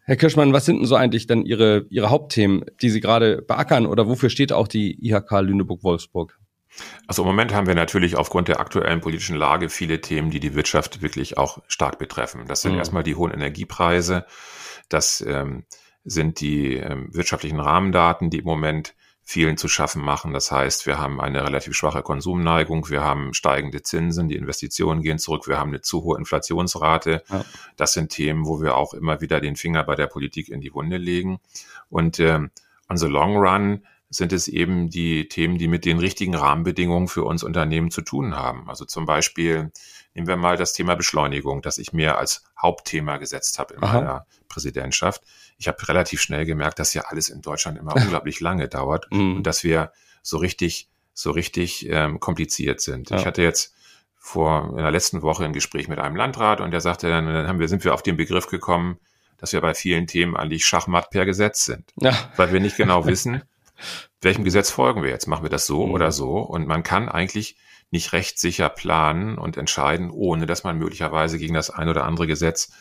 Herr 0.09 0.15
Kirschmann, 0.15 0.53
was 0.53 0.65
sind 0.65 0.79
denn 0.79 0.87
so 0.87 0.95
eigentlich 0.95 1.27
dann 1.27 1.45
Ihre, 1.45 1.85
Ihre 1.91 2.09
Hauptthemen, 2.09 2.65
die 2.81 2.89
Sie 2.89 2.99
gerade 2.99 3.43
beackern 3.43 3.85
oder 3.85 4.07
wofür 4.07 4.31
steht 4.31 4.51
auch 4.51 4.67
die 4.67 4.97
IHK 5.07 5.29
Lüneburg-Wolfsburg? 5.41 6.39
Also 7.05 7.21
im 7.21 7.27
Moment 7.27 7.53
haben 7.53 7.67
wir 7.67 7.75
natürlich 7.75 8.15
aufgrund 8.15 8.47
der 8.47 8.59
aktuellen 8.59 9.01
politischen 9.01 9.35
Lage 9.35 9.69
viele 9.69 10.01
Themen, 10.01 10.31
die 10.31 10.39
die 10.39 10.55
Wirtschaft 10.55 11.03
wirklich 11.03 11.37
auch 11.37 11.59
stark 11.67 11.99
betreffen. 11.99 12.45
Das 12.47 12.63
sind 12.63 12.71
mhm. 12.71 12.79
erstmal 12.79 13.03
die 13.03 13.13
hohen 13.13 13.31
Energiepreise, 13.31 14.25
das 14.89 15.21
ähm, 15.21 15.65
sind 16.03 16.39
die 16.41 16.77
ähm, 16.77 17.13
wirtschaftlichen 17.13 17.59
Rahmendaten, 17.59 18.31
die 18.31 18.39
im 18.39 18.45
Moment 18.45 18.95
vielen 19.29 19.57
zu 19.57 19.67
schaffen 19.67 20.01
machen. 20.01 20.33
Das 20.33 20.51
heißt, 20.51 20.87
wir 20.87 20.97
haben 20.97 21.21
eine 21.21 21.43
relativ 21.43 21.75
schwache 21.75 22.01
Konsumneigung, 22.01 22.89
wir 22.89 23.03
haben 23.03 23.35
steigende 23.35 23.83
Zinsen, 23.83 24.27
die 24.27 24.35
Investitionen 24.35 25.03
gehen 25.03 25.19
zurück, 25.19 25.47
wir 25.47 25.59
haben 25.59 25.69
eine 25.69 25.81
zu 25.81 26.01
hohe 26.01 26.17
Inflationsrate. 26.17 27.21
Ja. 27.29 27.45
Das 27.77 27.93
sind 27.93 28.09
Themen, 28.09 28.47
wo 28.47 28.59
wir 28.59 28.75
auch 28.75 28.95
immer 28.95 29.21
wieder 29.21 29.39
den 29.39 29.55
Finger 29.55 29.83
bei 29.83 29.93
der 29.93 30.07
Politik 30.07 30.49
in 30.49 30.61
die 30.61 30.73
Wunde 30.73 30.97
legen. 30.97 31.39
Und 31.89 32.19
ähm, 32.19 32.49
on 32.89 32.97
the 32.97 33.05
long 33.05 33.37
run 33.37 33.85
sind 34.09 34.33
es 34.33 34.47
eben 34.47 34.89
die 34.89 35.27
Themen, 35.27 35.59
die 35.59 35.67
mit 35.67 35.85
den 35.85 35.99
richtigen 35.99 36.33
Rahmenbedingungen 36.33 37.07
für 37.07 37.23
uns 37.23 37.43
Unternehmen 37.43 37.91
zu 37.91 38.01
tun 38.01 38.35
haben. 38.35 38.67
Also 38.67 38.85
zum 38.85 39.05
Beispiel 39.05 39.71
nehmen 40.15 40.27
wir 40.27 40.37
mal 40.37 40.57
das 40.57 40.73
Thema 40.73 40.95
Beschleunigung, 40.95 41.61
das 41.61 41.77
ich 41.77 41.93
mir 41.93 42.17
als 42.17 42.43
Hauptthema 42.59 43.17
gesetzt 43.17 43.59
habe 43.59 43.75
in 43.75 43.83
Aha. 43.83 43.93
meiner 43.93 44.25
Präsidentschaft. 44.47 45.21
Ich 45.59 45.67
habe 45.67 45.87
relativ 45.87 46.21
schnell 46.21 46.45
gemerkt, 46.45 46.79
dass 46.79 46.93
ja 46.93 47.03
alles 47.03 47.29
in 47.29 47.41
Deutschland 47.41 47.77
immer 47.77 47.95
unglaublich 47.95 48.39
lange 48.39 48.67
dauert 48.67 49.07
mhm. 49.11 49.37
und 49.37 49.43
dass 49.43 49.63
wir 49.63 49.91
so 50.23 50.37
richtig, 50.37 50.89
so 51.13 51.31
richtig 51.31 51.87
ähm, 51.89 52.19
kompliziert 52.19 52.81
sind. 52.81 53.11
Ja. 53.11 53.17
Ich 53.17 53.25
hatte 53.25 53.43
jetzt 53.43 53.75
vor 54.15 54.71
in 54.71 54.77
der 54.77 54.91
letzten 54.91 55.21
Woche 55.21 55.45
ein 55.45 55.53
Gespräch 55.53 55.87
mit 55.87 55.99
einem 55.99 56.15
Landrat 56.15 56.61
und 56.61 56.71
der 56.71 56.81
sagte 56.81 57.09
dann, 57.09 57.25
dann 57.25 57.47
haben 57.47 57.59
wir, 57.59 57.67
sind 57.67 57.83
wir 57.83 57.93
auf 57.93 58.03
den 58.03 58.17
Begriff 58.17 58.47
gekommen, 58.47 58.99
dass 59.37 59.53
wir 59.53 59.61
bei 59.61 59.73
vielen 59.73 60.07
Themen 60.07 60.35
eigentlich 60.35 60.65
Schachmatt 60.65 61.09
per 61.09 61.25
Gesetz 61.25 61.65
sind. 61.65 61.93
Ja. 61.95 62.13
Weil 62.35 62.51
wir 62.51 62.59
nicht 62.59 62.77
genau 62.77 63.05
wissen, 63.05 63.43
welchem 64.21 64.43
Gesetz 64.43 64.69
folgen 64.69 65.03
wir 65.03 65.09
jetzt? 65.09 65.27
Machen 65.27 65.43
wir 65.43 65.49
das 65.49 65.65
so 65.65 65.87
mhm. 65.87 65.93
oder 65.93 66.11
so? 66.11 66.39
Und 66.39 66.67
man 66.67 66.83
kann 66.83 67.09
eigentlich 67.09 67.55
nicht 67.91 68.13
rechtssicher 68.13 68.69
planen 68.69 69.37
und 69.37 69.57
entscheiden, 69.57 70.11
ohne 70.11 70.45
dass 70.45 70.63
man 70.63 70.77
möglicherweise 70.77 71.39
gegen 71.39 71.55
das 71.55 71.69
ein 71.69 71.89
oder 71.89 72.03
andere 72.03 72.27
Gesetz 72.27 72.71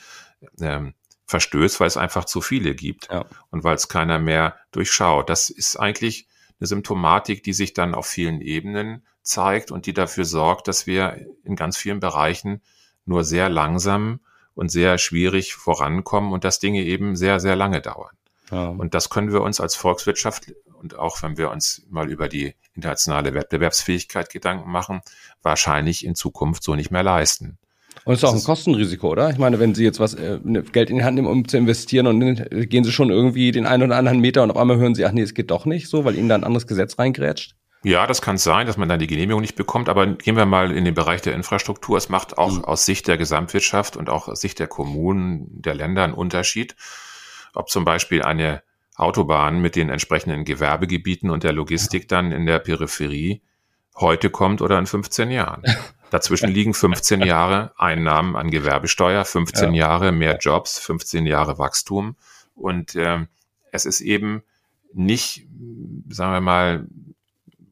ähm, 0.60 0.94
verstößt, 1.28 1.78
weil 1.78 1.86
es 1.86 1.96
einfach 1.96 2.24
zu 2.24 2.40
viele 2.40 2.74
gibt 2.74 3.08
ja. 3.10 3.26
und 3.50 3.62
weil 3.62 3.76
es 3.76 3.88
keiner 3.88 4.18
mehr 4.18 4.56
durchschaut. 4.72 5.28
Das 5.28 5.50
ist 5.50 5.76
eigentlich 5.76 6.26
eine 6.58 6.66
Symptomatik, 6.66 7.44
die 7.44 7.52
sich 7.52 7.74
dann 7.74 7.94
auf 7.94 8.06
vielen 8.06 8.40
Ebenen 8.40 9.06
zeigt 9.22 9.70
und 9.70 9.86
die 9.86 9.92
dafür 9.92 10.24
sorgt, 10.24 10.68
dass 10.68 10.86
wir 10.86 11.26
in 11.44 11.54
ganz 11.54 11.76
vielen 11.76 12.00
Bereichen 12.00 12.62
nur 13.04 13.24
sehr 13.24 13.50
langsam 13.50 14.20
und 14.54 14.70
sehr 14.70 14.96
schwierig 14.96 15.54
vorankommen 15.54 16.32
und 16.32 16.44
dass 16.44 16.58
Dinge 16.58 16.82
eben 16.82 17.14
sehr, 17.14 17.40
sehr 17.40 17.56
lange 17.56 17.82
dauern. 17.82 18.16
Ja. 18.50 18.68
Und 18.68 18.94
das 18.94 19.10
können 19.10 19.30
wir 19.30 19.42
uns 19.42 19.60
als 19.60 19.76
Volkswirtschaft 19.76 20.54
und 20.72 20.98
auch 20.98 21.22
wenn 21.22 21.36
wir 21.36 21.50
uns 21.50 21.84
mal 21.90 22.10
über 22.10 22.28
die 22.28 22.54
internationale 22.72 23.34
Wettbewerbsfähigkeit 23.34 24.30
Gedanken 24.30 24.70
machen, 24.70 25.02
wahrscheinlich 25.42 26.06
in 26.06 26.14
Zukunft 26.14 26.62
so 26.62 26.74
nicht 26.74 26.90
mehr 26.90 27.02
leisten. 27.02 27.58
Und 28.04 28.14
es 28.14 28.22
ist 28.22 28.28
auch 28.28 28.34
ein 28.34 28.42
Kostenrisiko, 28.42 29.10
oder? 29.10 29.30
Ich 29.30 29.38
meine, 29.38 29.58
wenn 29.58 29.74
Sie 29.74 29.84
jetzt 29.84 30.00
was 30.00 30.14
äh, 30.14 30.38
ne, 30.42 30.62
Geld 30.62 30.90
in 30.90 30.96
die 30.96 31.04
Hand 31.04 31.16
nehmen, 31.16 31.26
um 31.26 31.46
zu 31.46 31.56
investieren 31.56 32.06
und 32.06 32.20
dann 32.20 32.68
gehen 32.68 32.84
Sie 32.84 32.92
schon 32.92 33.10
irgendwie 33.10 33.52
den 33.52 33.66
einen 33.66 33.84
oder 33.84 33.96
anderen 33.96 34.20
Meter 34.20 34.42
und 34.42 34.50
auf 34.50 34.56
einmal 34.56 34.78
hören 34.78 34.94
Sie, 34.94 35.04
ach 35.04 35.12
nee, 35.12 35.22
es 35.22 35.34
geht 35.34 35.50
doch 35.50 35.66
nicht 35.66 35.88
so, 35.88 36.04
weil 36.04 36.16
Ihnen 36.16 36.28
da 36.28 36.34
ein 36.34 36.44
anderes 36.44 36.66
Gesetz 36.66 36.98
reingrätscht? 36.98 37.54
Ja, 37.84 38.06
das 38.06 38.22
kann 38.22 38.38
sein, 38.38 38.66
dass 38.66 38.76
man 38.76 38.88
dann 38.88 38.98
die 38.98 39.06
Genehmigung 39.06 39.40
nicht 39.40 39.54
bekommt, 39.54 39.88
aber 39.88 40.06
gehen 40.06 40.36
wir 40.36 40.46
mal 40.46 40.72
in 40.72 40.84
den 40.84 40.94
Bereich 40.94 41.22
der 41.22 41.34
Infrastruktur. 41.34 41.96
Es 41.96 42.08
macht 42.08 42.36
auch 42.36 42.58
mhm. 42.58 42.64
aus 42.64 42.84
Sicht 42.84 43.06
der 43.06 43.18
Gesamtwirtschaft 43.18 43.96
und 43.96 44.10
auch 44.10 44.28
aus 44.28 44.40
Sicht 44.40 44.58
der 44.58 44.66
Kommunen, 44.66 45.46
der 45.62 45.74
Länder 45.74 46.02
einen 46.02 46.14
Unterschied, 46.14 46.74
ob 47.54 47.70
zum 47.70 47.84
Beispiel 47.84 48.22
eine 48.22 48.62
Autobahn 48.96 49.60
mit 49.60 49.76
den 49.76 49.90
entsprechenden 49.90 50.44
Gewerbegebieten 50.44 51.30
und 51.30 51.44
der 51.44 51.52
Logistik 51.52 52.08
dann 52.08 52.32
in 52.32 52.46
der 52.46 52.58
Peripherie 52.58 53.42
heute 53.96 54.28
kommt 54.28 54.60
oder 54.60 54.78
in 54.78 54.86
15 54.86 55.30
Jahren. 55.30 55.62
Dazwischen 56.10 56.50
liegen 56.50 56.74
15 56.74 57.20
Jahre 57.24 57.72
Einnahmen 57.76 58.36
an 58.36 58.50
Gewerbesteuer, 58.50 59.24
15 59.24 59.74
ja. 59.74 59.88
Jahre 59.88 60.12
mehr 60.12 60.38
Jobs, 60.38 60.78
15 60.78 61.26
Jahre 61.26 61.58
Wachstum. 61.58 62.16
Und 62.54 62.94
äh, 62.94 63.26
es 63.72 63.84
ist 63.84 64.00
eben 64.00 64.42
nicht, 64.92 65.46
sagen 66.08 66.32
wir 66.32 66.40
mal, 66.40 66.86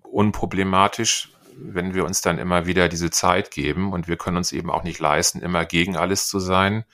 unproblematisch, 0.03 1.31
wenn 1.59 1.95
wir 1.95 2.05
uns 2.05 2.21
dann 2.21 2.39
immer 2.39 2.67
wieder 2.67 2.89
diese 2.89 3.11
Zeit 3.11 3.51
geben. 3.51 3.93
Und 3.93 4.09
wir 4.09 4.17
können 4.17 4.37
uns 4.37 4.53
eben 4.53 4.71
auch 4.71 4.83
nicht 4.83 5.01
leisten, 5.01 5.41
immer 5.41 5.65
gegen 5.65 5.97
alles 5.97 6.29
zu 6.29 6.39
sein, 6.39 6.85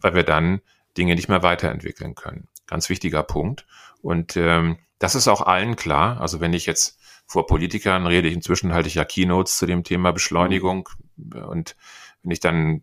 weil 0.00 0.14
wir 0.14 0.22
dann 0.22 0.60
Dinge 0.96 1.14
nicht 1.14 1.28
mehr 1.28 1.42
weiterentwickeln 1.42 2.14
können. 2.14 2.48
Ganz 2.66 2.88
wichtiger 2.88 3.22
Punkt. 3.22 3.66
Und 4.00 4.36
ähm, 4.36 4.78
das 4.98 5.14
ist 5.14 5.28
auch 5.28 5.40
allen 5.40 5.76
klar. 5.76 6.20
Also 6.20 6.40
wenn 6.40 6.52
ich 6.52 6.66
jetzt 6.66 6.98
vor 7.26 7.46
Politikern 7.46 8.06
rede, 8.06 8.28
inzwischen 8.28 8.72
halte 8.72 8.88
ich 8.88 8.94
ja 8.94 9.04
Keynotes 9.04 9.56
zu 9.56 9.66
dem 9.66 9.84
Thema 9.84 10.12
Beschleunigung. 10.12 10.88
Und 11.16 11.76
wenn 12.22 12.30
ich 12.30 12.40
dann 12.40 12.82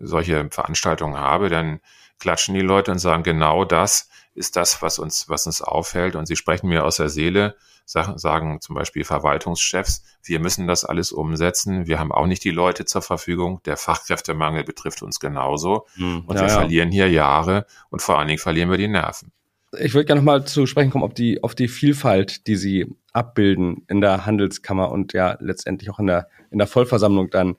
solche 0.00 0.48
Veranstaltungen 0.50 1.16
habe, 1.16 1.48
dann 1.48 1.80
klatschen 2.18 2.54
die 2.54 2.60
Leute 2.60 2.92
und 2.92 2.98
sagen, 2.98 3.22
genau 3.22 3.64
das 3.64 4.08
ist 4.34 4.56
das, 4.56 4.82
was 4.82 4.98
uns, 4.98 5.28
was 5.28 5.46
uns 5.46 5.62
aufhält. 5.62 6.16
Und 6.16 6.26
sie 6.26 6.36
sprechen 6.36 6.68
mir 6.68 6.84
aus 6.84 6.96
der 6.96 7.08
Seele, 7.08 7.56
sagen, 7.86 8.60
zum 8.60 8.74
Beispiel 8.74 9.04
Verwaltungschefs, 9.04 10.02
wir 10.22 10.40
müssen 10.40 10.66
das 10.66 10.84
alles 10.84 11.12
umsetzen. 11.12 11.86
Wir 11.86 11.98
haben 11.98 12.12
auch 12.12 12.26
nicht 12.26 12.42
die 12.44 12.50
Leute 12.50 12.84
zur 12.84 13.02
Verfügung. 13.02 13.60
Der 13.64 13.76
Fachkräftemangel 13.76 14.64
betrifft 14.64 15.02
uns 15.02 15.20
genauso. 15.20 15.86
Hm, 15.94 16.24
und 16.26 16.36
ja, 16.36 16.42
wir 16.42 16.48
ja. 16.48 16.54
verlieren 16.54 16.90
hier 16.90 17.10
Jahre 17.10 17.66
und 17.90 18.00
vor 18.00 18.18
allen 18.18 18.28
Dingen 18.28 18.38
verlieren 18.38 18.70
wir 18.70 18.78
die 18.78 18.88
Nerven. 18.88 19.32
Ich 19.78 19.92
würde 19.92 20.06
gerne 20.06 20.20
nochmal 20.20 20.44
zu 20.44 20.66
sprechen 20.66 20.90
kommen, 20.90 21.04
ob 21.04 21.14
die, 21.14 21.42
auf 21.42 21.54
die 21.54 21.68
Vielfalt, 21.68 22.46
die 22.46 22.56
Sie 22.56 22.94
abbilden 23.12 23.84
in 23.88 24.00
der 24.00 24.24
Handelskammer 24.24 24.90
und 24.90 25.12
ja 25.12 25.36
letztendlich 25.40 25.90
auch 25.90 25.98
in 25.98 26.06
der, 26.06 26.28
in 26.50 26.58
der 26.58 26.66
Vollversammlung 26.66 27.30
dann. 27.30 27.56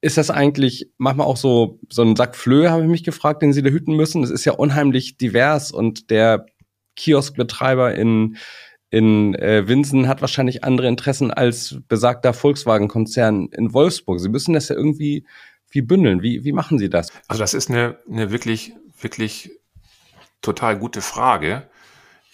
Ist 0.00 0.16
das 0.16 0.30
eigentlich 0.30 0.90
manchmal 0.96 1.26
auch 1.26 1.36
so, 1.36 1.80
so 1.88 2.02
ein 2.02 2.14
Sack 2.14 2.36
Flöhe, 2.36 2.70
habe 2.70 2.82
ich 2.82 2.88
mich 2.88 3.04
gefragt, 3.04 3.42
den 3.42 3.52
Sie 3.52 3.62
da 3.62 3.70
hüten 3.70 3.96
müssen? 3.96 4.22
Es 4.22 4.30
ist 4.30 4.44
ja 4.44 4.52
unheimlich 4.52 5.16
divers 5.16 5.72
und 5.72 6.10
der 6.10 6.46
Kioskbetreiber 6.94 7.94
in, 7.94 8.36
in 8.90 9.34
äh, 9.34 9.66
Winsen 9.66 10.06
hat 10.06 10.20
wahrscheinlich 10.20 10.64
andere 10.64 10.88
Interessen 10.88 11.30
als 11.30 11.78
besagter 11.88 12.32
Volkswagen-Konzern 12.32 13.48
in 13.52 13.72
Wolfsburg. 13.72 14.20
Sie 14.20 14.28
müssen 14.28 14.52
das 14.52 14.68
ja 14.68 14.76
irgendwie 14.76 15.24
wie 15.70 15.82
bündeln. 15.82 16.22
Wie, 16.22 16.44
wie 16.44 16.52
machen 16.52 16.78
Sie 16.78 16.88
das? 16.88 17.12
Also 17.26 17.40
das 17.40 17.54
ist 17.54 17.70
eine, 17.70 17.98
eine 18.10 18.30
wirklich, 18.30 18.72
wirklich 19.00 19.50
total 20.42 20.78
gute 20.78 21.00
Frage, 21.00 21.68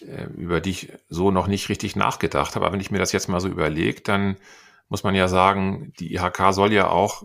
äh, 0.01 0.27
über 0.37 0.61
die 0.61 0.71
ich 0.71 0.93
so 1.09 1.31
noch 1.31 1.47
nicht 1.47 1.69
richtig 1.69 1.97
nachgedacht 1.97 2.55
habe. 2.55 2.67
Aber 2.67 2.75
wenn 2.75 2.81
ich 2.81 2.91
mir 2.91 2.99
das 2.99 3.13
jetzt 3.13 3.29
mal 3.29 3.41
so 3.41 3.49
überlege, 3.49 4.01
dann 4.03 4.37
muss 4.89 5.03
man 5.03 5.15
ja 5.15 5.29
sagen, 5.29 5.93
die 5.99 6.15
IHK 6.15 6.53
soll 6.53 6.73
ja 6.73 6.89
auch 6.89 7.25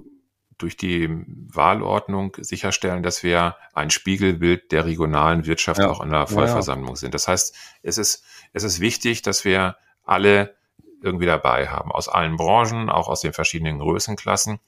durch 0.59 0.77
die 0.77 1.09
Wahlordnung 1.47 2.37
sicherstellen, 2.39 3.01
dass 3.01 3.23
wir 3.23 3.55
ein 3.73 3.89
Spiegelbild 3.89 4.71
der 4.71 4.85
regionalen 4.85 5.45
Wirtschaft 5.45 5.79
ja. 5.79 5.89
auch 5.89 6.01
in 6.01 6.11
der 6.11 6.27
Vollversammlung 6.27 6.89
ja, 6.89 6.93
ja. 6.93 6.97
sind. 6.97 7.13
Das 7.13 7.27
heißt, 7.27 7.55
es 7.81 7.97
ist, 7.97 8.23
es 8.53 8.63
ist 8.63 8.79
wichtig, 8.79 9.21
dass 9.23 9.45
wir 9.45 9.77
alle 10.03 10.55
irgendwie 11.01 11.25
dabei 11.25 11.67
haben, 11.67 11.91
aus 11.91 12.09
allen 12.09 12.35
Branchen, 12.35 12.89
auch 12.89 13.07
aus 13.07 13.21
den 13.21 13.33
verschiedenen 13.33 13.79
Größenklassen. 13.79 14.59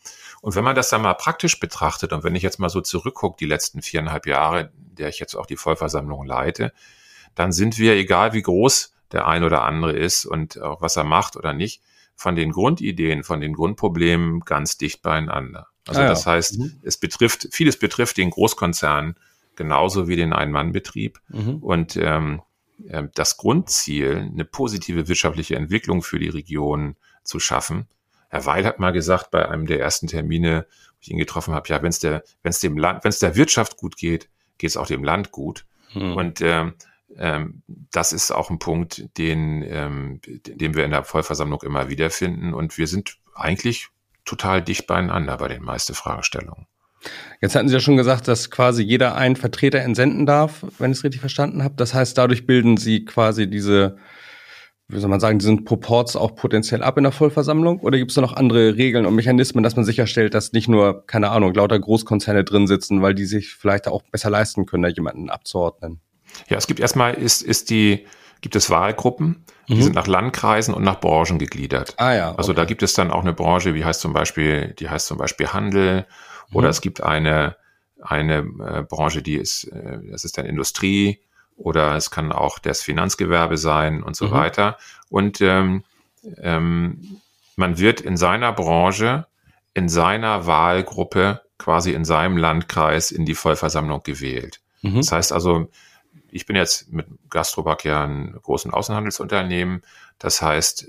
Und 0.42 0.56
wenn 0.56 0.64
man 0.64 0.76
das 0.76 0.90
dann 0.90 1.02
mal 1.02 1.14
praktisch 1.14 1.60
betrachtet 1.60 2.14
und 2.14 2.24
wenn 2.24 2.36
ich 2.36 2.44
jetzt 2.44 2.60
mal 2.60 2.70
so 2.70 2.82
zurückgucke, 2.82 3.38
die 3.38 3.46
letzten 3.46 3.82
viereinhalb 3.82 4.26
Jahre, 4.26 4.72
der 4.74 5.10
ich 5.10 5.20
jetzt 5.20 5.36
auch 5.36 5.46
die 5.46 5.58
Vollversammlung 5.58 6.26
leite, 6.26 6.74
dann 7.36 7.52
sind 7.52 7.78
wir, 7.78 7.94
egal 7.94 8.34
wie 8.34 8.42
groß 8.42 8.94
der 9.12 9.28
ein 9.28 9.44
oder 9.44 9.64
andere 9.64 9.92
ist 9.92 10.26
und 10.26 10.60
auch 10.62 10.82
was 10.82 10.96
er 10.96 11.04
macht 11.04 11.36
oder 11.36 11.54
nicht, 11.54 11.82
von 12.16 12.36
den 12.36 12.52
Grundideen, 12.52 13.24
von 13.24 13.42
den 13.42 13.54
Grundproblemen 13.54 14.42
ganz 14.42 14.78
dicht 14.78 15.02
beieinander. 15.02 15.71
Also 15.88 16.02
ah, 16.02 16.04
ja. 16.04 16.10
das 16.10 16.26
heißt, 16.26 16.60
mhm. 16.60 16.80
es 16.84 16.98
betrifft, 16.98 17.48
vieles 17.52 17.78
betrifft 17.78 18.18
den 18.18 18.30
Großkonzern 18.30 19.16
genauso 19.56 20.08
wie 20.08 20.16
den 20.16 20.34
Ein-Mann-Betrieb. 20.34 21.20
Mhm. 21.30 21.58
Und 21.58 21.98
ähm, 21.98 22.42
äh, 22.88 23.04
das 23.14 23.38
Grundziel, 23.38 24.30
eine 24.32 24.46
positive 24.46 25.08
wirtschaftliche 25.08 25.56
Entwicklung 25.56 26.02
für 26.02 26.20
die 26.20 26.30
Region 26.30 26.96
zu 27.24 27.40
schaffen. 27.40 27.88
Herr 28.30 28.46
Weil 28.46 28.66
hat 28.66 28.80
mal 28.80 28.94
gesagt 28.94 29.32
bei 29.32 29.48
einem 29.48 29.66
der 29.66 29.80
ersten 29.80 30.08
Termine, 30.08 30.66
wo 30.70 30.98
ich 31.02 31.12
ihn 31.12 31.18
getroffen 31.18 31.54
habe, 31.54 31.68
ja, 31.70 31.82
wenn 31.82 31.90
es 31.90 32.00
der, 32.00 32.24
wenn 32.44 32.52
es 32.52 32.60
dem 32.60 32.78
Land, 32.78 33.04
wenn 33.04 33.10
es 33.10 33.20
der 33.20 33.36
Wirtschaft 33.36 33.78
gut 33.78 33.98
geht, 33.98 34.30
geht 34.58 34.70
es 34.70 34.78
auch 34.78 34.88
dem 34.88 35.04
Land 35.04 35.32
gut. 35.32 35.66
Mhm. 35.94 36.14
Und 36.14 36.42
ähm, 36.42 36.74
ähm, 37.18 37.62
das 37.68 38.14
ist 38.14 38.32
auch 38.32 38.50
ein 38.50 38.60
Punkt, 38.60 39.18
den, 39.18 39.64
ähm, 39.64 40.22
den 40.24 40.76
wir 40.76 40.86
in 40.86 40.92
der 40.92 41.04
Vollversammlung 41.04 41.62
immer 41.64 41.90
wieder 41.90 42.10
finden. 42.10 42.54
Und 42.54 42.78
wir 42.78 42.88
sind 42.88 43.18
eigentlich 43.36 43.90
total 44.25 44.62
dicht 44.62 44.88
beieinander 44.88 45.38
bei 45.38 45.48
den 45.48 45.63
meisten 45.63 45.94
Fragestellungen. 45.94 46.68
Jetzt 47.42 47.56
hatten 47.56 47.68
Sie 47.68 47.74
ja 47.74 47.80
schon 47.80 47.98
gesagt, 47.98 48.28
dass 48.28 48.51
quasi 48.51 48.84
jeder 48.84 49.16
einen 49.16 49.36
Vertreter 49.36 49.80
entsenden 49.80 50.25
darf, 50.25 50.63
wenn 50.78 50.92
ich 50.92 51.00
es 51.00 51.04
richtig 51.04 51.20
verstanden 51.20 51.63
habe. 51.63 51.74
Das 51.75 51.94
heißt, 51.94 52.18
dadurch 52.18 52.46
bilden 52.46 52.78
Sie 52.78 53.06
quasi 53.06 53.50
diese, 53.50 53.98
wie 54.88 55.00
soll 55.00 55.10
man 55.10 55.20
sagen, 55.20 55.40
diesen 55.40 55.66
Proports 55.66 56.16
auch 56.16 56.36
potenziell 56.36 56.84
ab 56.84 56.98
in 56.98 57.04
der 57.04 57.12
Vollversammlung? 57.12 57.80
Oder 57.80 57.98
gibt 57.98 58.12
es 58.12 58.16
da 58.16 58.22
noch 58.22 58.34
andere 58.34 58.75
Regeln 58.75 59.08
und 59.08 59.16
Mechanismen, 59.16 59.63
dass 59.63 59.75
man 59.75 59.86
sicherstellt, 59.86 60.36
dass 60.36 60.51
nicht 60.54 60.68
nur, 60.68 61.06
keine 61.08 61.30
Ahnung, 61.32 61.54
lauter 61.56 61.80
Großkonzerne 61.80 62.44
drin 62.44 62.68
sitzen, 62.68 63.01
weil 63.01 63.16
die 63.16 63.25
sich 63.25 63.56
vielleicht 63.56 63.88
auch 63.88 64.04
besser 64.12 64.30
leisten 64.30 64.68
können, 64.68 64.84
da 64.84 64.90
jemanden 64.90 65.32
abzuordnen? 65.32 66.01
Ja, 66.50 66.58
es 66.58 66.68
gibt 66.68 66.80
erstmal, 66.80 67.16
ist, 67.16 67.42
ist 67.42 67.72
die, 67.72 68.06
gibt 68.42 68.56
es 68.56 68.70
Wahlgruppen, 68.70 69.46
die 69.68 69.76
mhm. 69.76 69.84
sind 69.84 69.96
nach 69.96 70.08
Landkreisen 70.08 70.74
und 70.74 70.84
nach 70.84 71.00
Branchen 71.00 71.38
gegliedert. 71.38 71.94
Ah 71.98 72.14
ja. 72.14 72.30
Okay. 72.30 72.38
Also 72.38 72.54
da 72.54 72.66
gibt 72.66 72.84
es 72.84 72.94
dann 72.94 73.12
auch 73.12 73.22
eine 73.22 73.34
Branche, 73.34 73.74
wie 73.76 73.86
heißt 73.86 74.02
zum 74.02 74.14
Beispiel, 74.14 74.74
die 74.80 74.90
heißt 74.90 75.08
zum 75.08 75.18
Beispiel 75.18 75.48
Handel, 75.50 76.06
mhm. 76.50 76.56
oder 76.56 76.70
es 76.70 76.82
gibt 76.82 77.02
eine, 77.02 77.56
eine 78.02 78.40
äh, 78.40 78.84
Branche, 78.84 79.22
die 79.22 79.36
ist, 79.36 79.66
äh, 79.66 80.00
das 80.10 80.26
ist 80.26 80.38
dann 80.38 80.46
Industrie, 80.46 81.22
oder 81.56 81.96
es 81.96 82.10
kann 82.10 82.32
auch 82.32 82.60
das 82.60 82.82
Finanzgewerbe 82.82 83.58
sein 83.58 84.02
und 84.02 84.16
so 84.16 84.28
mhm. 84.28 84.32
weiter. 84.32 84.78
Und 85.10 85.42
ähm, 85.42 85.84
ähm, 86.38 87.22
man 87.56 87.78
wird 87.78 88.02
in 88.02 88.18
seiner 88.18 88.52
Branche, 88.54 89.28
in 89.74 89.88
seiner 89.88 90.48
Wahlgruppe, 90.48 91.42
quasi 91.58 91.92
in 91.92 92.06
seinem 92.06 92.38
Landkreis 92.38 93.12
in 93.12 93.26
die 93.26 93.36
Vollversammlung 93.36 94.02
gewählt. 94.04 94.62
Mhm. 94.82 94.98
Das 94.98 95.12
heißt 95.12 95.32
also, 95.32 95.70
ich 96.32 96.46
bin 96.46 96.56
jetzt 96.56 96.92
mit 96.92 97.08
Gastroback 97.30 97.86
ja 97.86 98.04
ein 98.04 98.34
großen 98.42 98.72
Außenhandelsunternehmen. 98.72 99.82
Das 100.18 100.42
heißt, 100.42 100.88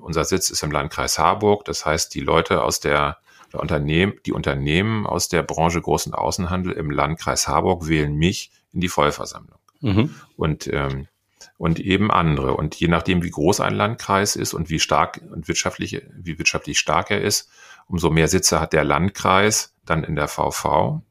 unser 0.00 0.24
Sitz 0.24 0.50
ist 0.50 0.62
im 0.62 0.70
Landkreis 0.70 1.18
Harburg. 1.18 1.64
Das 1.64 1.84
heißt, 1.84 2.14
die 2.14 2.20
Leute 2.20 2.62
aus 2.62 2.80
der, 2.80 3.18
der 3.52 3.60
Unternehmen, 3.60 4.14
die 4.24 4.32
Unternehmen 4.32 5.06
aus 5.06 5.28
der 5.28 5.42
Branche 5.42 5.80
Großen 5.80 6.14
Außenhandel 6.14 6.72
im 6.72 6.90
Landkreis 6.90 7.48
Harburg 7.48 7.88
wählen 7.88 8.14
mich 8.14 8.50
in 8.72 8.80
die 8.80 8.88
Vollversammlung. 8.88 9.58
Mhm. 9.80 10.14
Und, 10.36 10.68
ähm, 10.68 11.08
und 11.58 11.80
eben 11.80 12.10
andere. 12.10 12.54
Und 12.54 12.76
je 12.76 12.88
nachdem, 12.88 13.22
wie 13.22 13.30
groß 13.30 13.60
ein 13.60 13.74
Landkreis 13.74 14.36
ist 14.36 14.54
und 14.54 14.70
wie 14.70 14.78
stark 14.80 15.20
und 15.30 15.48
wirtschaftlich, 15.48 16.02
wie 16.16 16.38
wirtschaftlich 16.38 16.78
stark 16.78 17.10
er 17.10 17.20
ist, 17.20 17.50
umso 17.88 18.10
mehr 18.10 18.28
Sitze 18.28 18.60
hat 18.60 18.72
der 18.72 18.84
Landkreis 18.84 19.74
dann 19.84 20.04
in 20.04 20.14
der 20.14 20.28
VV. 20.28 21.02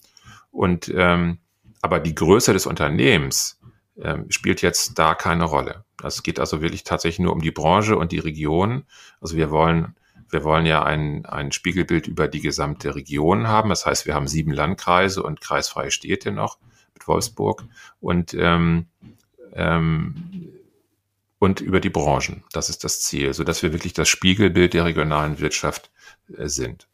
Und 0.51 0.91
ähm, 0.96 1.39
aber 1.81 2.00
die 2.00 2.15
Größe 2.15 2.53
des 2.53 2.65
Unternehmens 2.65 3.59
äh, 3.95 4.17
spielt 4.29 4.61
jetzt 4.61 4.97
da 4.97 5.15
keine 5.15 5.45
Rolle. 5.45 5.83
Es 6.03 6.23
geht 6.23 6.39
also 6.39 6.61
wirklich 6.61 6.83
tatsächlich 6.83 7.19
nur 7.19 7.33
um 7.33 7.41
die 7.41 7.51
Branche 7.51 7.97
und 7.97 8.11
die 8.11 8.19
Region. 8.19 8.83
Also 9.19 9.35
wir 9.35 9.51
wollen, 9.51 9.95
wir 10.29 10.43
wollen 10.43 10.65
ja 10.65 10.83
ein, 10.83 11.25
ein 11.25 11.51
Spiegelbild 11.51 12.07
über 12.07 12.27
die 12.27 12.41
gesamte 12.41 12.95
Region 12.95 13.47
haben. 13.47 13.69
Das 13.69 13.85
heißt, 13.85 14.05
wir 14.05 14.15
haben 14.15 14.27
sieben 14.27 14.51
Landkreise 14.51 15.23
und 15.23 15.41
kreisfreie 15.41 15.91
Städte 15.91 16.31
noch 16.31 16.57
mit 16.93 17.07
Wolfsburg 17.07 17.63
und, 18.00 18.33
ähm, 18.33 18.88
ähm, 19.53 20.50
und 21.39 21.61
über 21.61 21.79
die 21.79 21.89
Branchen. 21.89 22.43
Das 22.53 22.69
ist 22.69 22.83
das 22.83 23.01
Ziel, 23.01 23.33
so 23.33 23.43
dass 23.43 23.63
wir 23.63 23.73
wirklich 23.73 23.93
das 23.93 24.09
Spiegelbild 24.09 24.73
der 24.73 24.85
regionalen 24.85 25.39
Wirtschaft 25.39 25.91
äh, 26.38 26.47
sind. 26.47 26.88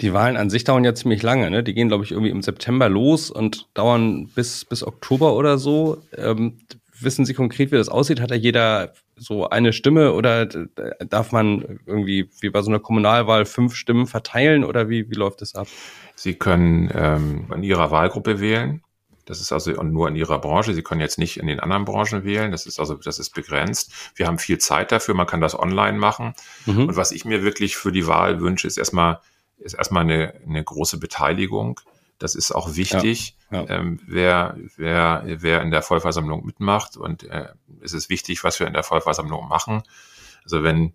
Die 0.00 0.12
Wahlen 0.12 0.36
an 0.36 0.50
sich 0.50 0.64
dauern 0.64 0.84
ja 0.84 0.94
ziemlich 0.94 1.22
lange, 1.22 1.50
ne? 1.50 1.62
Die 1.62 1.74
gehen, 1.74 1.88
glaube 1.88 2.04
ich, 2.04 2.12
irgendwie 2.12 2.30
im 2.30 2.42
September 2.42 2.88
los 2.88 3.30
und 3.30 3.68
dauern 3.74 4.28
bis, 4.34 4.64
bis 4.64 4.86
Oktober 4.86 5.34
oder 5.34 5.58
so. 5.58 6.02
Ähm, 6.16 6.58
wissen 7.00 7.24
Sie 7.24 7.34
konkret, 7.34 7.72
wie 7.72 7.76
das 7.76 7.88
aussieht? 7.88 8.20
Hat 8.20 8.30
da 8.30 8.34
jeder 8.34 8.92
so 9.16 9.48
eine 9.48 9.72
Stimme 9.72 10.12
oder 10.12 10.46
darf 10.46 11.32
man 11.32 11.80
irgendwie 11.86 12.28
wie 12.40 12.50
bei 12.50 12.62
so 12.62 12.70
einer 12.70 12.80
Kommunalwahl 12.80 13.44
fünf 13.44 13.74
Stimmen 13.74 14.06
verteilen 14.06 14.64
oder 14.64 14.88
wie, 14.88 15.10
wie 15.10 15.14
läuft 15.14 15.42
das 15.42 15.54
ab? 15.54 15.68
Sie 16.14 16.34
können 16.34 16.90
ähm, 16.94 17.46
in 17.54 17.62
Ihrer 17.62 17.90
Wahlgruppe 17.90 18.40
wählen. 18.40 18.82
Das 19.24 19.40
ist 19.40 19.52
also 19.52 19.70
nur 19.82 20.08
in 20.08 20.16
Ihrer 20.16 20.40
Branche. 20.40 20.74
Sie 20.74 20.82
können 20.82 21.00
jetzt 21.00 21.18
nicht 21.18 21.38
in 21.38 21.46
den 21.46 21.60
anderen 21.60 21.84
Branchen 21.84 22.24
wählen. 22.24 22.50
Das 22.50 22.66
ist 22.66 22.80
also, 22.80 22.94
das 22.94 23.18
ist 23.18 23.30
begrenzt. 23.30 23.92
Wir 24.16 24.26
haben 24.26 24.38
viel 24.38 24.58
Zeit 24.58 24.90
dafür. 24.90 25.14
Man 25.14 25.26
kann 25.26 25.40
das 25.40 25.58
online 25.58 25.96
machen. 25.96 26.34
Mhm. 26.66 26.88
Und 26.88 26.96
was 26.96 27.12
ich 27.12 27.24
mir 27.24 27.42
wirklich 27.44 27.76
für 27.76 27.92
die 27.92 28.06
Wahl 28.08 28.40
wünsche, 28.40 28.66
ist 28.66 28.78
erstmal, 28.78 29.20
ist 29.62 29.74
erstmal 29.74 30.02
eine, 30.02 30.34
eine 30.46 30.62
große 30.62 30.98
Beteiligung. 30.98 31.80
Das 32.18 32.34
ist 32.34 32.52
auch 32.52 32.76
wichtig, 32.76 33.36
ja, 33.50 33.62
ja. 33.62 33.70
Ähm, 33.70 34.00
wer, 34.06 34.56
wer, 34.76 35.24
wer 35.26 35.62
in 35.62 35.70
der 35.70 35.82
Vollversammlung 35.82 36.46
mitmacht. 36.46 36.96
Und 36.96 37.24
äh, 37.24 37.48
es 37.82 37.92
ist 37.92 38.08
wichtig, 38.10 38.44
was 38.44 38.60
wir 38.60 38.66
in 38.66 38.74
der 38.74 38.84
Vollversammlung 38.84 39.48
machen. 39.48 39.82
Also 40.44 40.62
wenn, 40.62 40.92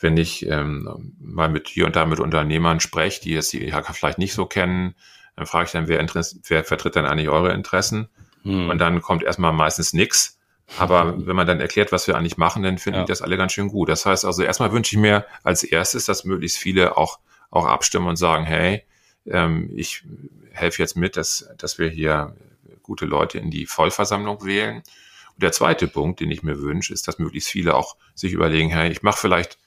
wenn 0.00 0.16
ich 0.16 0.46
ähm, 0.46 1.14
mal 1.18 1.48
mit 1.48 1.68
hier 1.68 1.86
und 1.86 1.96
da 1.96 2.06
mit 2.06 2.20
Unternehmern 2.20 2.80
spreche, 2.80 3.22
die 3.22 3.30
jetzt 3.30 3.52
die 3.52 3.64
IHK 3.66 3.94
vielleicht 3.94 4.18
nicht 4.18 4.34
so 4.34 4.46
kennen, 4.46 4.94
dann 5.36 5.46
frage 5.46 5.66
ich 5.66 5.72
dann, 5.72 5.88
wer, 5.88 6.00
Interesse, 6.00 6.38
wer 6.48 6.64
vertritt 6.64 6.96
dann 6.96 7.06
eigentlich 7.06 7.28
eure 7.28 7.52
Interessen? 7.52 8.08
Hm. 8.42 8.68
Und 8.68 8.78
dann 8.78 9.00
kommt 9.00 9.22
erstmal 9.22 9.52
meistens 9.52 9.92
nichts. 9.92 10.38
Aber 10.78 11.14
wenn 11.26 11.36
man 11.36 11.46
dann 11.46 11.60
erklärt, 11.60 11.92
was 11.92 12.06
wir 12.06 12.16
eigentlich 12.16 12.36
machen, 12.36 12.62
dann 12.62 12.78
finden 12.78 13.00
ja. 13.00 13.04
die 13.04 13.12
das 13.12 13.22
alle 13.22 13.36
ganz 13.36 13.52
schön 13.52 13.68
gut. 13.68 13.88
Das 13.88 14.06
heißt 14.06 14.24
also, 14.24 14.42
erstmal 14.42 14.72
wünsche 14.72 14.94
ich 14.94 15.00
mir 15.00 15.26
als 15.42 15.62
erstes, 15.62 16.04
dass 16.04 16.24
möglichst 16.24 16.58
viele 16.58 16.96
auch, 16.96 17.18
auch 17.54 17.66
abstimmen 17.66 18.08
und 18.08 18.16
sagen, 18.16 18.44
hey, 18.44 18.82
ähm, 19.26 19.70
ich 19.74 20.04
helfe 20.52 20.82
jetzt 20.82 20.96
mit, 20.96 21.16
dass, 21.16 21.48
dass 21.56 21.78
wir 21.78 21.88
hier 21.88 22.34
gute 22.82 23.06
Leute 23.06 23.38
in 23.38 23.50
die 23.50 23.66
Vollversammlung 23.66 24.44
wählen. 24.44 24.76
Und 24.76 25.42
der 25.42 25.52
zweite 25.52 25.88
Punkt, 25.88 26.20
den 26.20 26.30
ich 26.30 26.42
mir 26.42 26.60
wünsche, 26.60 26.92
ist, 26.92 27.08
dass 27.08 27.18
möglichst 27.18 27.48
viele 27.48 27.74
auch 27.74 27.96
sich 28.14 28.32
überlegen, 28.32 28.70
hey, 28.70 28.90
ich 28.90 29.02
mache 29.02 29.18
vielleicht, 29.18 29.58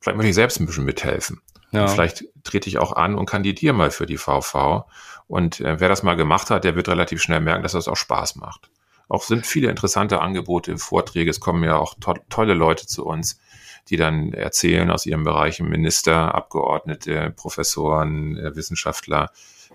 vielleicht 0.00 0.16
möchte 0.16 0.30
ich 0.30 0.34
selbst 0.34 0.60
ein 0.60 0.66
bisschen 0.66 0.84
mithelfen. 0.84 1.40
Ja. 1.70 1.86
vielleicht 1.86 2.24
trete 2.44 2.68
ich 2.68 2.78
auch 2.78 2.92
an 2.94 3.14
und 3.14 3.26
kandidiere 3.26 3.74
mal 3.74 3.90
für 3.90 4.06
die 4.06 4.16
VV. 4.16 4.86
Und 5.26 5.60
äh, 5.60 5.80
wer 5.80 5.88
das 5.88 6.02
mal 6.02 6.14
gemacht 6.14 6.50
hat, 6.50 6.64
der 6.64 6.76
wird 6.76 6.88
relativ 6.88 7.20
schnell 7.22 7.40
merken, 7.40 7.62
dass 7.62 7.72
das 7.72 7.88
auch 7.88 7.96
Spaß 7.96 8.36
macht. 8.36 8.70
Auch 9.08 9.22
sind 9.22 9.46
viele 9.46 9.68
interessante 9.68 10.20
Angebote, 10.20 10.76
Vorträge. 10.78 11.30
Es 11.30 11.40
kommen 11.40 11.62
ja 11.64 11.76
auch 11.76 11.94
to 12.00 12.14
tolle 12.30 12.54
Leute 12.54 12.86
zu 12.86 13.04
uns, 13.04 13.38
die 13.90 13.96
dann 13.96 14.32
erzählen 14.32 14.90
aus 14.90 15.06
ihrem 15.06 15.24
Bereich, 15.24 15.60
Minister, 15.60 16.34
Abgeordnete, 16.34 17.32
Professoren, 17.36 18.36
äh, 18.36 18.54
Wissenschaftler. 18.56 19.30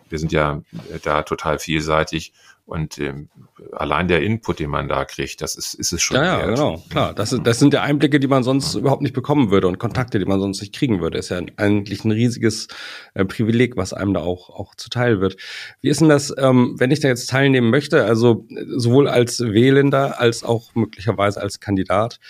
Wir 0.10 0.20
sind 0.20 0.32
ja 0.32 0.62
äh, 0.92 1.00
da 1.02 1.24
total 1.24 1.60
vielseitig. 1.60 2.34
Und 2.66 2.98
ähm, 2.98 3.30
allein 3.74 4.08
der 4.08 4.24
Input, 4.24 4.60
den 4.60 4.70
man 4.70 4.88
da 4.88 5.04
kriegt, 5.04 5.42
das 5.42 5.56
ist, 5.56 5.74
ist 5.74 5.92
es 5.92 6.02
schon. 6.02 6.16
Ja, 6.16 6.40
ja, 6.40 6.46
genau, 6.46 6.82
klar. 6.90 7.14
Das, 7.14 7.38
das 7.44 7.60
sind 7.60 7.74
ja 7.74 7.82
Einblicke, 7.82 8.22
die 8.22 8.28
man 8.28 8.44
sonst 8.44 8.76
überhaupt 8.76 9.02
nicht 9.02 9.14
bekommen 9.14 9.52
würde 9.52 9.68
und 9.68 9.80
Kontakte, 9.80 10.18
die 10.18 10.26
man 10.26 10.40
sonst 10.40 10.62
nicht 10.62 10.74
kriegen 10.74 11.02
würde. 11.02 11.18
Ist 11.18 11.28
ja 11.28 11.42
eigentlich 11.58 12.06
ein 12.06 12.12
riesiges 12.12 12.70
äh, 13.16 13.26
Privileg, 13.26 13.76
was 13.76 13.92
einem 13.92 14.14
da 14.14 14.22
auch, 14.22 14.50
auch 14.50 14.76
zuteil 14.76 15.20
wird. 15.20 15.36
Wie 15.82 15.90
ist 15.90 16.00
denn 16.00 16.08
das, 16.08 16.34
ähm, 16.38 16.76
wenn 16.78 16.92
ich 16.92 17.02
da 17.02 17.10
jetzt 17.10 17.30
teilnehmen 17.30 17.70
möchte, 17.70 18.06
also 18.06 18.48
sowohl 18.78 19.10
als 19.10 19.42
Wählender 19.42 20.22
als 20.22 20.46
auch 20.46 20.74
möglicherweise 20.74 21.42
als 21.42 21.60
Kandidat? 21.60 22.22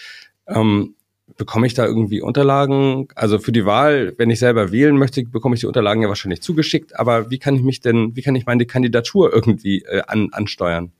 Ähm, 0.47 0.95
bekomme 1.37 1.67
ich 1.67 1.73
da 1.73 1.85
irgendwie 1.85 2.21
Unterlagen? 2.21 3.07
Also 3.15 3.39
für 3.39 3.51
die 3.51 3.65
Wahl, 3.65 4.13
wenn 4.17 4.29
ich 4.29 4.39
selber 4.39 4.71
wählen 4.71 4.97
möchte, 4.97 5.23
bekomme 5.23 5.55
ich 5.55 5.61
die 5.61 5.67
Unterlagen 5.67 6.01
ja 6.01 6.09
wahrscheinlich 6.09 6.41
zugeschickt. 6.41 6.99
Aber 6.99 7.29
wie 7.29 7.39
kann 7.39 7.55
ich 7.55 7.63
mich 7.63 7.81
denn, 7.81 8.15
wie 8.15 8.21
kann 8.21 8.35
ich 8.35 8.45
meine 8.45 8.65
Kandidatur 8.65 9.33
irgendwie 9.33 9.83
äh, 9.83 10.03
an, 10.07 10.29
ansteuern? 10.31 10.91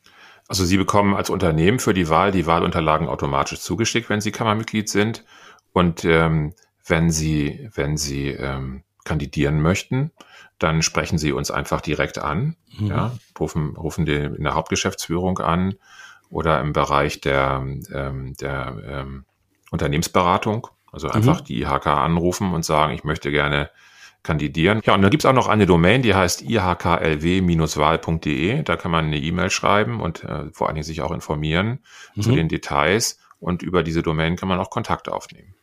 Also 0.48 0.66
Sie 0.66 0.78
bekommen 0.78 1.16
als 1.16 1.30
Unternehmen 1.30 1.80
für 1.80 1.94
die 1.94 2.10
Wahl 2.10 2.32
die 2.32 2.46
Wahlunterlagen 2.46 3.08
automatisch 3.08 3.60
zugeschickt, 3.60 4.10
wenn 4.10 4.22
Sie 4.22 4.32
Kammermitglied 4.32 4.90
sind. 4.90 5.24
Und 5.72 6.06
ähm, 6.06 6.54
wenn 6.86 7.10
Sie, 7.10 7.70
wenn 7.74 7.98
Sie 7.98 8.30
ähm, 8.30 8.84
kandidieren 9.06 9.62
möchten, 9.62 10.12
dann 10.60 10.82
sprechen 10.82 11.18
Sie 11.18 11.32
uns 11.32 11.52
einfach 11.52 11.82
direkt 11.82 12.20
an, 12.20 12.56
mhm. 12.78 12.88
ja, 12.88 13.18
rufen, 13.40 13.76
rufen 13.76 14.06
die 14.06 14.16
in 14.16 14.44
der 14.44 14.56
Hauptgeschäftsführung 14.56 15.40
an 15.40 15.76
oder 16.30 16.62
im 16.62 16.74
Bereich 16.74 17.22
der, 17.22 17.66
ähm, 17.94 18.34
der 18.40 18.78
ähm, 18.86 19.26
Unternehmensberatung. 19.74 20.68
Also 20.92 21.10
einfach 21.10 21.42
mhm. 21.42 21.46
die 21.46 21.62
IHK 21.62 21.88
anrufen 21.88 22.54
und 22.54 22.64
sagen, 22.64 22.94
ich 22.94 23.04
möchte 23.04 23.32
gerne 23.32 23.72
kandidieren. 24.22 24.82
Ja, 24.86 24.94
und 24.94 25.02
dann 25.02 25.10
gibt's 25.10 25.26
auch 25.26 25.34
noch 25.34 25.48
eine 25.48 25.66
Domain, 25.66 26.04
die 26.04 26.14
heißt 26.14 26.44
ihklw-wahl.de. 26.44 27.34
Da 28.62 28.78
kann 28.78 28.92
man 28.92 29.06
eine 29.06 29.18
E-Mail 29.18 29.50
schreiben 29.50 30.00
und 30.00 30.24
äh, 30.24 30.52
vor 30.52 30.68
allen 30.68 30.76
Dingen 30.76 30.86
sich 30.86 31.02
auch 31.02 31.12
informieren 31.12 31.80
mhm. 32.16 32.22
zu 32.22 32.32
den 32.32 32.48
Details. 32.48 33.18
Und 33.40 33.64
über 33.64 33.82
diese 33.84 34.04
Domain 34.04 34.36
kann 34.36 34.48
man 34.48 34.60
auch 34.60 34.70
Kontakt 34.70 35.10
aufnehmen. 35.10 35.56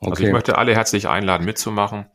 Okay. 0.00 0.10
Also 0.10 0.24
ich 0.24 0.32
möchte 0.32 0.56
alle 0.56 0.74
herzlich 0.74 1.08
einladen, 1.08 1.44
mitzumachen. 1.44 2.06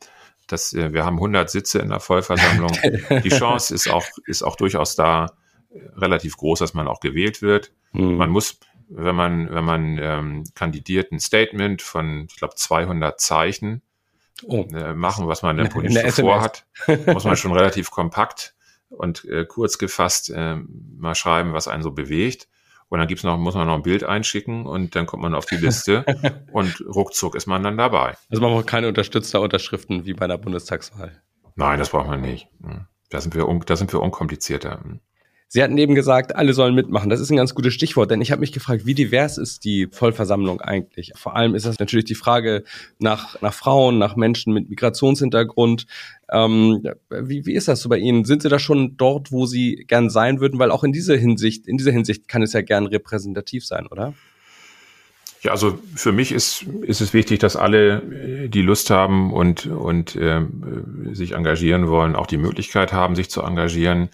Das, 0.48 0.72
äh, 0.74 0.92
wir 0.92 1.04
haben 1.04 1.16
100 1.16 1.48
Sitze 1.48 1.78
in 1.78 1.90
der 1.90 2.00
Vollversammlung. 2.00 2.72
die 3.24 3.28
Chance 3.28 3.72
ist 3.72 3.88
auch, 3.88 4.04
ist 4.26 4.42
auch 4.42 4.56
durchaus 4.56 4.96
da 4.96 5.26
äh, 5.70 5.78
relativ 5.96 6.36
groß, 6.36 6.58
dass 6.58 6.74
man 6.74 6.88
auch 6.88 6.98
gewählt 6.98 7.40
wird. 7.40 7.70
Mhm. 7.92 8.16
Man 8.16 8.30
muss 8.30 8.58
wenn 8.88 9.16
man, 9.16 9.52
wenn 9.52 9.64
man 9.64 9.98
ähm, 10.00 10.44
kandidiert, 10.54 11.12
ein 11.12 11.20
Statement 11.20 11.82
von, 11.82 12.26
ich 12.30 12.36
glaube, 12.36 12.54
200 12.54 13.20
Zeichen 13.20 13.82
oh. 14.44 14.66
äh, 14.72 14.94
machen, 14.94 15.26
was 15.26 15.42
man 15.42 15.56
denn 15.56 15.68
politisch 15.68 16.12
so 16.12 16.22
vorhat, 16.22 16.66
muss 17.06 17.24
man 17.24 17.36
schon 17.36 17.52
relativ 17.56 17.90
kompakt 17.90 18.54
und 18.88 19.24
äh, 19.24 19.44
kurz 19.44 19.78
gefasst 19.78 20.30
äh, 20.30 20.56
mal 20.98 21.14
schreiben, 21.14 21.52
was 21.52 21.68
einen 21.68 21.82
so 21.82 21.90
bewegt. 21.90 22.48
Und 22.88 23.00
dann 23.00 23.08
gibt's 23.08 23.24
noch, 23.24 23.36
muss 23.36 23.56
man 23.56 23.66
noch 23.66 23.74
ein 23.74 23.82
Bild 23.82 24.04
einschicken 24.04 24.64
und 24.64 24.94
dann 24.94 25.06
kommt 25.06 25.22
man 25.22 25.34
auf 25.34 25.46
die 25.46 25.56
Liste 25.56 26.04
und 26.52 26.80
ruckzuck 26.86 27.34
ist 27.34 27.46
man 27.46 27.64
dann 27.64 27.76
dabei. 27.76 28.16
Also 28.30 28.40
man 28.40 28.52
braucht 28.52 28.68
keine 28.68 28.86
unterstützter 28.86 29.40
Unterschriften 29.40 30.06
wie 30.06 30.14
bei 30.14 30.28
der 30.28 30.38
Bundestagswahl. 30.38 31.20
Nein, 31.56 31.80
das 31.80 31.90
braucht 31.90 32.06
man 32.06 32.20
nicht. 32.20 32.48
Hm. 32.62 32.86
Da 33.10 33.20
sind 33.20 33.34
wir, 33.34 33.48
un, 33.48 33.60
da 33.66 33.74
sind 33.74 33.92
wir 33.92 34.00
unkomplizierter. 34.00 34.82
Sie 35.48 35.62
hatten 35.62 35.78
eben 35.78 35.94
gesagt, 35.94 36.34
alle 36.34 36.52
sollen 36.54 36.74
mitmachen. 36.74 37.08
Das 37.08 37.20
ist 37.20 37.30
ein 37.30 37.36
ganz 37.36 37.54
gutes 37.54 37.72
Stichwort, 37.72 38.10
denn 38.10 38.20
ich 38.20 38.32
habe 38.32 38.40
mich 38.40 38.50
gefragt, 38.50 38.84
wie 38.84 38.94
divers 38.94 39.38
ist 39.38 39.64
die 39.64 39.86
Vollversammlung 39.90 40.60
eigentlich? 40.60 41.12
Vor 41.14 41.36
allem 41.36 41.54
ist 41.54 41.66
das 41.66 41.78
natürlich 41.78 42.04
die 42.04 42.16
Frage 42.16 42.64
nach, 42.98 43.40
nach 43.42 43.54
Frauen, 43.54 43.98
nach 43.98 44.16
Menschen 44.16 44.52
mit 44.52 44.68
Migrationshintergrund. 44.68 45.86
Ähm, 46.32 46.82
wie, 47.10 47.46
wie 47.46 47.54
ist 47.54 47.68
das 47.68 47.80
so 47.80 47.88
bei 47.88 47.98
Ihnen? 47.98 48.24
Sind 48.24 48.42
Sie 48.42 48.48
da 48.48 48.58
schon 48.58 48.96
dort, 48.96 49.30
wo 49.30 49.46
Sie 49.46 49.84
gern 49.86 50.10
sein 50.10 50.40
würden? 50.40 50.58
Weil 50.58 50.72
auch 50.72 50.82
in 50.82 50.92
dieser 50.92 51.16
Hinsicht, 51.16 51.68
in 51.68 51.76
dieser 51.78 51.92
Hinsicht 51.92 52.26
kann 52.26 52.42
es 52.42 52.52
ja 52.52 52.62
gern 52.62 52.86
repräsentativ 52.86 53.64
sein, 53.64 53.86
oder? 53.86 54.14
Ja, 55.42 55.52
also 55.52 55.78
für 55.94 56.10
mich 56.10 56.32
ist, 56.32 56.64
ist 56.82 57.00
es 57.00 57.14
wichtig, 57.14 57.38
dass 57.38 57.54
alle, 57.54 58.48
die 58.48 58.62
Lust 58.62 58.90
haben 58.90 59.32
und, 59.32 59.66
und 59.66 60.16
äh, 60.16 60.40
sich 61.12 61.32
engagieren 61.32 61.86
wollen, 61.86 62.16
auch 62.16 62.26
die 62.26 62.36
Möglichkeit 62.36 62.92
haben, 62.92 63.14
sich 63.14 63.30
zu 63.30 63.42
engagieren. 63.42 64.08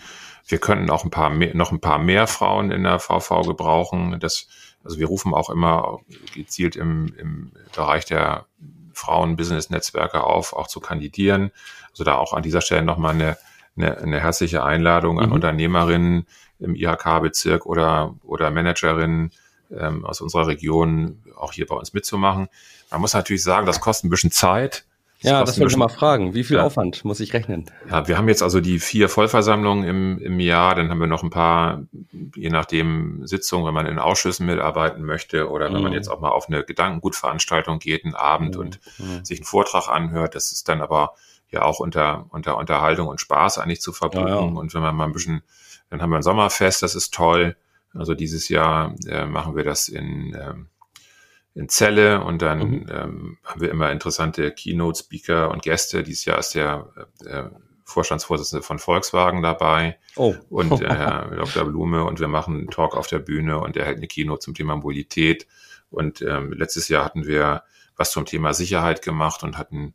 Wir 0.47 0.59
könnten 0.59 0.91
auch 0.91 1.05
ein 1.05 1.11
paar 1.11 1.31
mehr, 1.31 1.55
noch 1.55 1.73
ein 1.73 1.81
paar 1.81 1.99
mehr 1.99 2.27
Frauen 2.27 2.71
in 2.71 2.83
der 2.83 2.99
VV 2.99 3.43
gebrauchen. 3.43 4.19
Das, 4.21 4.49
also 4.85 4.99
wir 4.99 5.07
rufen 5.07 5.35
auch 5.35 5.51
immer 5.51 6.01
gezielt 6.35 6.77
im, 6.77 7.15
im 7.19 7.53
Bereich 7.75 8.05
der 8.05 8.47
Frauen-Business-Netzwerke 8.93 10.23
auf, 10.23 10.53
auch 10.53 10.67
zu 10.67 10.81
kandidieren. 10.81 11.51
Also 11.91 12.05
da 12.05 12.17
auch 12.17 12.33
an 12.33 12.43
dieser 12.43 12.61
Stelle 12.61 12.83
nochmal 12.83 13.15
eine, 13.15 13.37
eine, 13.77 13.99
eine 13.99 14.21
herzliche 14.21 14.63
Einladung 14.63 15.21
an 15.21 15.29
mhm. 15.29 15.35
Unternehmerinnen 15.35 16.27
im 16.59 16.75
IHK-Bezirk 16.75 17.67
oder, 17.67 18.15
oder 18.23 18.51
Managerinnen 18.51 19.31
ähm, 19.71 20.05
aus 20.05 20.21
unserer 20.21 20.47
Region 20.47 21.23
auch 21.37 21.53
hier 21.53 21.67
bei 21.67 21.75
uns 21.75 21.93
mitzumachen. 21.93 22.49
Man 22.91 23.01
muss 23.01 23.15
natürlich 23.15 23.43
sagen, 23.43 23.67
das 23.67 23.81
kostet 23.81 24.07
ein 24.07 24.11
bisschen 24.11 24.31
Zeit. 24.31 24.85
Ja, 25.23 25.45
das 25.45 25.59
wollte 25.59 25.73
ich 25.73 25.77
mal 25.77 25.89
fragen. 25.89 26.35
Wie 26.35 26.45
viel 26.45 26.57
ja. 26.57 26.65
Aufwand 26.65 27.05
muss 27.05 27.21
ich 27.21 27.33
rechnen? 27.33 27.67
Ja, 27.89 28.09
wir 28.09 28.19
haben 28.19 28.29
jetzt 28.29 28.43
also 28.43 28.61
die 28.61 28.79
vier 28.79 29.09
Vollversammlungen 29.09 29.85
im, 29.85 30.19
im 30.19 30.41
Jahr. 30.41 30.75
Dann 30.75 30.91
haben 30.91 30.99
wir 30.99 31.07
noch 31.07 31.23
ein 31.23 31.31
paar, 31.31 31.83
je 32.35 32.51
nachdem, 32.51 33.27
Sitzungen, 33.27 33.67
wenn 33.67 33.75
man 33.75 33.87
in 33.87 33.99
Ausschüssen 33.99 34.47
mitarbeiten 34.47 35.05
möchte 35.05 35.49
oder 35.49 35.67
wenn 35.67 35.77
mhm. 35.77 35.83
man 35.83 35.93
jetzt 35.93 36.09
auch 36.09 36.21
mal 36.21 36.31
auf 36.31 36.49
eine 36.49 36.65
Gedankengutveranstaltung 36.65 37.79
geht, 37.79 38.05
einen 38.05 38.15
Abend 38.15 38.55
mhm. 38.55 38.61
und 38.61 38.81
mhm. 38.99 39.25
sich 39.25 39.39
einen 39.39 39.47
Vortrag 39.47 39.89
anhört. 39.89 40.35
Das 40.35 40.53
ist 40.53 40.69
dann 40.69 40.81
aber 40.81 41.15
ja 41.51 41.63
auch 41.63 41.79
unter, 41.79 42.27
unter 42.31 42.57
Unterhaltung 42.57 43.09
und 43.09 43.21
Spaß 43.21 43.59
eigentlich 43.59 43.81
zu 43.81 43.93
verbuchen. 43.93 44.29
Ja, 44.29 44.41
ja. 44.41 44.41
Und 44.41 44.75
wenn 44.75 44.83
man 44.83 44.97
mal 44.97 45.05
ein 45.05 45.13
bisschen, 45.13 45.43
dann 45.91 46.03
haben 46.03 46.11
wir 46.11 46.17
ein 46.17 46.23
Sommerfest, 46.23 46.83
das 46.83 46.95
ist 46.95 47.15
toll. 47.15 47.57
Also 47.95 48.15
dieses 48.15 48.49
Jahr 48.49 48.95
äh, 49.07 49.27
machen 49.27 49.55
wir 49.55 49.65
das 49.65 49.89
in, 49.89 50.35
ähm, 50.35 50.69
in 51.55 51.69
Celle 51.69 52.23
und 52.25 52.41
dann 52.41 52.59
mhm. 52.59 52.87
ähm, 52.91 53.39
haben 53.45 53.61
wir 53.61 53.71
immer 53.71 53.91
interessante 53.91 54.53
Keynote-Speaker 54.53 55.51
und 55.51 55.63
Gäste. 55.63 56.03
Dieses 56.03 56.25
Jahr 56.25 56.39
ist 56.39 56.55
der 56.55 56.89
äh, 57.27 57.45
Vorstandsvorsitzende 57.85 58.63
von 58.63 58.79
Volkswagen 58.79 59.43
dabei 59.43 59.99
oh. 60.17 60.35
und 60.49 60.81
äh, 60.81 60.89
Herr 60.89 61.31
Dr. 61.37 61.65
Blume 61.65 62.05
und 62.05 62.21
wir 62.21 62.29
machen 62.29 62.57
einen 62.57 62.71
Talk 62.71 62.97
auf 62.97 63.07
der 63.07 63.19
Bühne 63.19 63.59
und 63.61 63.77
er 63.77 63.85
hält 63.85 63.99
eine 63.99 64.07
Keynote 64.07 64.41
zum 64.41 64.55
Thema 64.55 64.77
Mobilität. 64.77 65.47
Und 65.91 66.23
ähm, 66.23 66.53
letztes 66.53 66.89
Jahr 66.89 67.05
hatten 67.05 67.27
wir 67.27 67.65
was 67.97 68.13
zum 68.13 68.25
Thema 68.25 68.55
Sicherheit 68.55 69.03
gemacht 69.03 69.43
und 69.43 69.59
hatten 69.59 69.93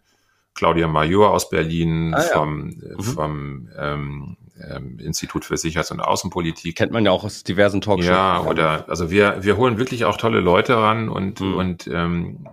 Claudia 0.58 0.88
Major 0.88 1.32
aus 1.32 1.50
Berlin, 1.50 2.14
Ah, 2.14 2.22
ja. 2.22 2.34
vom, 2.34 2.66
Mhm. 2.66 3.02
vom 3.02 3.70
ähm, 3.80 4.38
ähm, 4.70 5.00
Institut 5.00 5.46
für 5.46 5.56
Sicherheits- 5.56 5.92
und 5.92 6.02
Außenpolitik. 6.02 6.76
Kennt 6.76 6.92
man 6.92 7.06
ja 7.06 7.12
auch 7.12 7.24
aus 7.24 7.44
diversen 7.44 7.80
Talkshows. 7.80 8.08
Ja, 8.10 8.42
oder 8.42 8.90
also 8.90 9.10
wir, 9.12 9.44
wir 9.44 9.56
holen 9.56 9.78
wirklich 9.78 10.04
auch 10.06 10.18
tolle 10.18 10.40
Leute 10.42 10.76
ran 10.76 11.08
und, 11.10 11.40
Mhm. 11.40 11.54
und 11.56 11.88
ähm, 11.88 12.48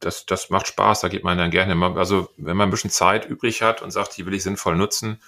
das, 0.00 0.26
das 0.26 0.50
macht 0.50 0.66
Spaß, 0.66 1.00
da 1.00 1.08
geht 1.08 1.24
man 1.24 1.38
dann 1.38 1.50
gerne. 1.50 1.74
Also 1.96 2.28
wenn 2.36 2.56
man 2.56 2.68
ein 2.68 2.70
bisschen 2.70 2.90
Zeit 2.90 3.24
übrig 3.26 3.62
hat 3.62 3.80
und 3.80 3.90
sagt, 3.92 4.16
die 4.18 4.26
will 4.26 4.34
ich 4.34 4.42
sinnvoll 4.42 4.76
nutzen, 4.76 5.20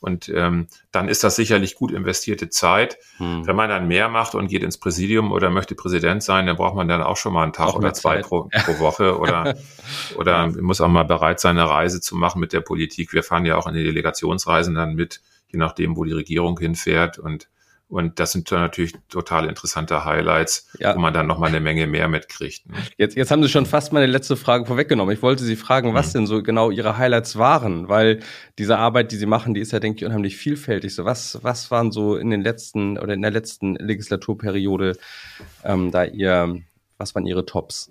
und 0.00 0.30
ähm, 0.34 0.66
dann 0.92 1.08
ist 1.08 1.22
das 1.22 1.36
sicherlich 1.36 1.74
gut 1.74 1.92
investierte 1.92 2.48
Zeit. 2.48 2.96
Hm. 3.18 3.46
Wenn 3.46 3.54
man 3.54 3.68
dann 3.68 3.86
mehr 3.86 4.08
macht 4.08 4.34
und 4.34 4.48
geht 4.48 4.62
ins 4.62 4.78
Präsidium 4.78 5.30
oder 5.30 5.50
möchte 5.50 5.74
Präsident 5.74 6.22
sein, 6.22 6.46
dann 6.46 6.56
braucht 6.56 6.74
man 6.74 6.88
dann 6.88 7.02
auch 7.02 7.18
schon 7.18 7.34
mal 7.34 7.42
einen 7.42 7.52
Tag 7.52 7.68
Auch 7.68 7.76
oder 7.76 7.92
zwei 7.92 8.22
pro, 8.22 8.48
pro 8.64 8.78
Woche 8.78 9.18
oder, 9.18 9.56
oder 10.16 10.48
muss 10.48 10.80
auch 10.80 10.88
mal 10.88 11.04
bereit 11.04 11.38
sein, 11.38 11.58
eine 11.58 11.68
Reise 11.68 12.00
zu 12.00 12.16
machen 12.16 12.40
mit 12.40 12.54
der 12.54 12.62
Politik. 12.62 13.12
Wir 13.12 13.22
fahren 13.22 13.44
ja 13.44 13.56
auch 13.56 13.66
in 13.66 13.74
die 13.74 13.84
Delegationsreisen 13.84 14.74
dann 14.74 14.94
mit, 14.94 15.20
je 15.48 15.58
nachdem, 15.58 15.96
wo 15.96 16.04
die 16.04 16.12
Regierung 16.12 16.58
hinfährt 16.58 17.18
und 17.18 17.48
und 17.90 18.18
das 18.20 18.32
sind 18.32 18.50
dann 18.50 18.60
natürlich 18.60 18.94
total 19.08 19.48
interessante 19.48 20.04
Highlights, 20.04 20.68
Ja. 20.78 20.94
wo 20.94 21.00
man 21.00 21.12
dann 21.12 21.26
noch 21.26 21.38
mal 21.38 21.48
eine 21.48 21.60
Menge 21.60 21.86
mehr 21.86 22.08
mitkriegt. 22.08 22.68
ne? 22.70 22.76
Jetzt, 22.96 23.16
jetzt 23.16 23.30
haben 23.30 23.42
Sie 23.42 23.48
schon 23.48 23.66
fast 23.66 23.92
meine 23.92 24.06
letzte 24.06 24.36
Frage 24.36 24.64
vorweggenommen. 24.64 25.12
Ich 25.14 25.22
wollte 25.22 25.44
Sie 25.44 25.56
fragen, 25.56 25.92
was 25.92 26.12
denn 26.12 26.26
so 26.26 26.42
genau 26.42 26.70
Ihre 26.70 26.96
Highlights 26.96 27.36
waren, 27.36 27.88
weil 27.88 28.20
diese 28.58 28.78
Arbeit, 28.78 29.12
die 29.12 29.16
Sie 29.16 29.26
machen, 29.26 29.54
die 29.54 29.60
ist 29.60 29.72
ja, 29.72 29.80
denke 29.80 29.98
ich, 29.98 30.04
unheimlich 30.04 30.36
vielfältig. 30.36 30.94
So, 30.94 31.04
was, 31.04 31.38
was 31.42 31.70
waren 31.70 31.90
so 31.92 32.16
in 32.16 32.30
den 32.30 32.42
letzten 32.42 32.96
oder 32.98 33.12
in 33.14 33.22
der 33.22 33.30
letzten 33.32 33.74
Legislaturperiode 33.74 34.96
ähm, 35.64 35.90
da 35.90 36.04
Ihr, 36.04 36.60
was 36.96 37.14
waren 37.14 37.26
Ihre 37.26 37.44
Tops? 37.44 37.90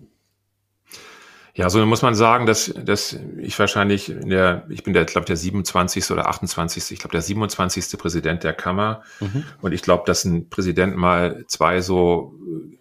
Ja, 1.60 1.70
so 1.70 1.86
muss 1.86 2.02
man 2.02 2.16
sagen, 2.16 2.46
dass, 2.46 2.74
dass 2.74 3.20
ich 3.38 3.60
wahrscheinlich 3.60 4.08
in 4.08 4.30
der, 4.30 4.66
ich 4.70 4.84
bin 4.84 4.94
der, 4.94 5.04
glaube 5.04 5.26
der 5.26 5.36
27. 5.36 6.10
oder 6.12 6.30
28. 6.30 6.92
Ich 6.92 7.00
glaube 7.00 7.12
der 7.12 7.22
27. 7.22 8.00
Präsident 8.00 8.46
der 8.46 8.54
Kammer. 8.54 9.04
Mhm. 9.20 9.44
Und 9.60 9.74
ich 9.74 9.82
glaube, 9.82 10.04
dass 10.06 10.24
ein 10.24 10.50
Präsident 10.50 10.96
mal 10.96 11.44
zwei 11.48 11.82
so 11.82 12.34
äh, 12.48 12.78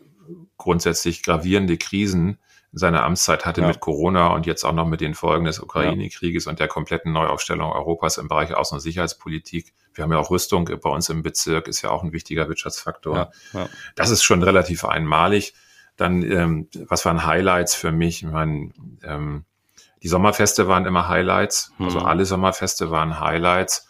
grundsätzlich 0.57 1.25
gravierende 1.25 1.77
Krisen 1.77 2.39
in 2.71 2.79
seiner 2.79 3.03
Amtszeit 3.03 3.45
hatte 3.47 3.63
Ja. 3.63 3.67
mit 3.67 3.81
Corona 3.81 4.29
und 4.29 4.47
jetzt 4.47 4.63
auch 4.63 4.75
noch 4.75 4.87
mit 4.87 5.01
den 5.01 5.15
Folgen 5.15 5.45
des 5.45 5.59
Ukraine-Krieges 5.59 6.47
und 6.47 6.61
der 6.61 6.69
kompletten 6.69 7.13
Neuaufstellung 7.13 7.73
Europas 7.73 8.17
im 8.17 8.29
Bereich 8.29 8.57
Außen- 8.57 8.75
und 8.75 8.81
Sicherheitspolitik. 8.81 9.73
Wir 9.93 10.05
haben 10.05 10.13
ja 10.13 10.19
auch 10.19 10.31
Rüstung 10.31 10.71
bei 10.81 10.91
uns 10.91 11.09
im 11.09 11.25
Bezirk, 11.25 11.67
ist 11.67 11.83
ja 11.83 11.91
auch 11.91 12.05
ein 12.05 12.13
wichtiger 12.13 12.47
Wirtschaftsfaktor. 12.49 13.17
Ja, 13.17 13.61
ja. 13.61 13.69
Das 13.97 14.11
ist 14.11 14.23
schon 14.23 14.45
relativ 14.45 14.85
einmalig. 14.85 15.55
Dann, 15.99 16.23
ähm, 16.23 16.69
was 16.87 17.05
waren 17.05 17.27
Highlights 17.27 17.75
für 17.75 17.93
mich? 17.93 18.23
Ich 18.23 18.29
meine, 18.31 18.71
ähm, 19.03 19.45
die 20.03 20.09
Sommerfeste 20.09 20.67
waren 20.69 20.87
immer 20.87 21.09
Highlights. 21.09 21.73
Also 21.79 21.99
Mhm. 22.01 22.07
alle 22.07 22.25
Sommerfeste 22.25 22.91
waren 22.91 23.21
Highlights. 23.21 23.87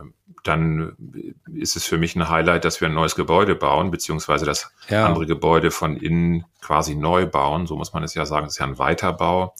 Ähm, 0.00 0.14
Dann 0.44 0.96
ist 1.52 1.74
es 1.76 1.84
für 1.84 1.98
mich 1.98 2.14
ein 2.14 2.28
Highlight, 2.28 2.64
dass 2.64 2.80
wir 2.80 2.88
ein 2.88 2.94
neues 2.94 3.16
Gebäude 3.16 3.54
bauen, 3.56 3.90
beziehungsweise 3.90 4.46
das 4.46 4.70
Ja. 4.88 5.04
andere 5.04 5.26
Gebäude 5.26 5.70
von 5.72 5.96
innen 5.96 6.44
quasi 6.60 6.94
neu 6.94 7.26
bauen. 7.26 7.66
So 7.66 7.76
muss 7.76 7.92
man 7.92 8.04
es 8.04 8.14
ja 8.14 8.24
sagen. 8.24 8.46
Das 8.46 8.54
ist 8.54 8.58
ja 8.60 8.66
ein 8.66 8.78
Weiterbau, 8.78 9.52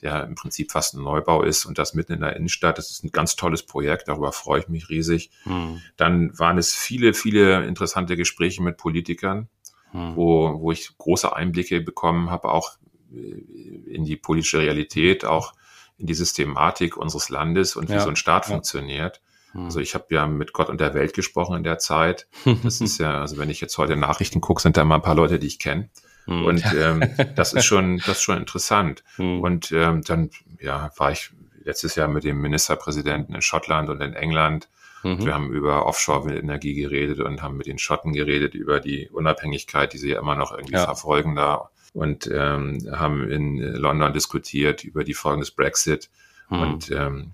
der 0.00 0.24
im 0.24 0.34
Prinzip 0.34 0.72
fast 0.72 0.94
ein 0.94 1.02
Neubau 1.02 1.42
ist 1.42 1.66
und 1.66 1.76
das 1.78 1.92
mitten 1.92 2.14
in 2.14 2.20
der 2.20 2.36
Innenstadt. 2.36 2.78
Das 2.78 2.90
ist 2.90 3.04
ein 3.04 3.10
ganz 3.12 3.36
tolles 3.36 3.64
Projekt. 3.64 4.08
Darüber 4.08 4.32
freue 4.32 4.60
ich 4.60 4.68
mich 4.68 4.88
riesig. 4.88 5.30
Hm. 5.42 5.82
Dann 5.98 6.36
waren 6.38 6.56
es 6.56 6.74
viele, 6.74 7.12
viele 7.12 7.64
interessante 7.66 8.16
Gespräche 8.16 8.62
mit 8.62 8.78
Politikern 8.78 9.48
Hm. 9.94 10.16
wo, 10.16 10.60
wo 10.60 10.72
ich 10.72 10.90
große 10.98 11.34
Einblicke 11.34 11.80
bekommen 11.80 12.28
habe, 12.28 12.50
auch 12.50 12.72
äh, 13.12 13.94
in 13.94 14.04
die 14.04 14.16
politische 14.16 14.58
Realität, 14.58 15.24
auch 15.24 15.52
in 15.98 16.06
die 16.06 16.14
Systematik 16.14 16.96
unseres 16.96 17.28
Landes 17.28 17.76
und 17.76 17.88
wie 17.88 17.94
Ja, 17.94 18.00
so 18.00 18.08
ein 18.08 18.16
Staat 18.16 18.46
ja. 18.46 18.54
funktioniert. 18.54 19.22
Hm. 19.52 19.66
Also 19.66 19.78
ich 19.78 19.94
habe 19.94 20.06
ja 20.10 20.26
mit 20.26 20.52
Gott 20.52 20.68
und 20.68 20.80
der 20.80 20.94
Welt 20.94 21.14
gesprochen 21.14 21.56
in 21.56 21.62
der 21.62 21.78
Zeit. 21.78 22.26
Das 22.64 22.80
ist 22.80 22.98
ja, 22.98 23.20
also 23.20 23.38
wenn 23.38 23.50
ich 23.50 23.60
jetzt 23.60 23.78
heute 23.78 23.94
Nachrichten 23.94 24.40
gucke, 24.40 24.60
sind 24.60 24.76
da 24.76 24.82
immer 24.82 24.96
ein 24.96 25.02
paar 25.02 25.14
Leute, 25.14 25.38
die 25.38 25.46
ich 25.46 25.60
kenne. 25.60 25.88
Hm. 26.24 26.44
Und 26.44 26.64
ähm, 26.74 27.08
das 27.36 27.52
ist 27.52 27.64
schon, 27.64 27.98
das 27.98 28.16
ist 28.16 28.22
schon 28.22 28.38
interessant. 28.38 29.04
Hm. 29.14 29.42
Und 29.42 29.70
ähm, 29.70 30.02
dann 30.02 30.30
ja, 30.60 30.90
war 30.96 31.12
ich 31.12 31.30
letztes 31.62 31.94
Jahr 31.94 32.08
mit 32.08 32.24
dem 32.24 32.40
Ministerpräsidenten 32.40 33.32
in 33.32 33.42
Schottland 33.42 33.90
und 33.90 34.00
in 34.00 34.14
England. 34.14 34.68
Mhm. 35.04 35.24
Wir 35.24 35.34
haben 35.34 35.52
über 35.52 35.86
Offshore-Windenergie 35.86 36.74
geredet 36.74 37.20
und 37.20 37.42
haben 37.42 37.56
mit 37.56 37.66
den 37.66 37.78
Schotten 37.78 38.12
geredet 38.12 38.54
über 38.54 38.80
die 38.80 39.08
Unabhängigkeit, 39.10 39.92
die 39.92 39.98
sie 39.98 40.10
ja 40.10 40.18
immer 40.20 40.34
noch 40.34 40.52
irgendwie 40.52 40.74
Ja. 40.74 40.84
verfolgen 40.86 41.36
da. 41.36 41.70
Und 41.92 42.26
ähm, 42.32 42.78
haben 42.90 43.30
in 43.30 43.58
London 43.58 44.12
diskutiert 44.12 44.82
über 44.82 45.04
die 45.04 45.14
Folgen 45.14 45.40
des 45.40 45.52
Brexit. 45.52 46.10
Hm. 46.48 46.60
Und 46.60 46.90
ähm, 46.90 47.32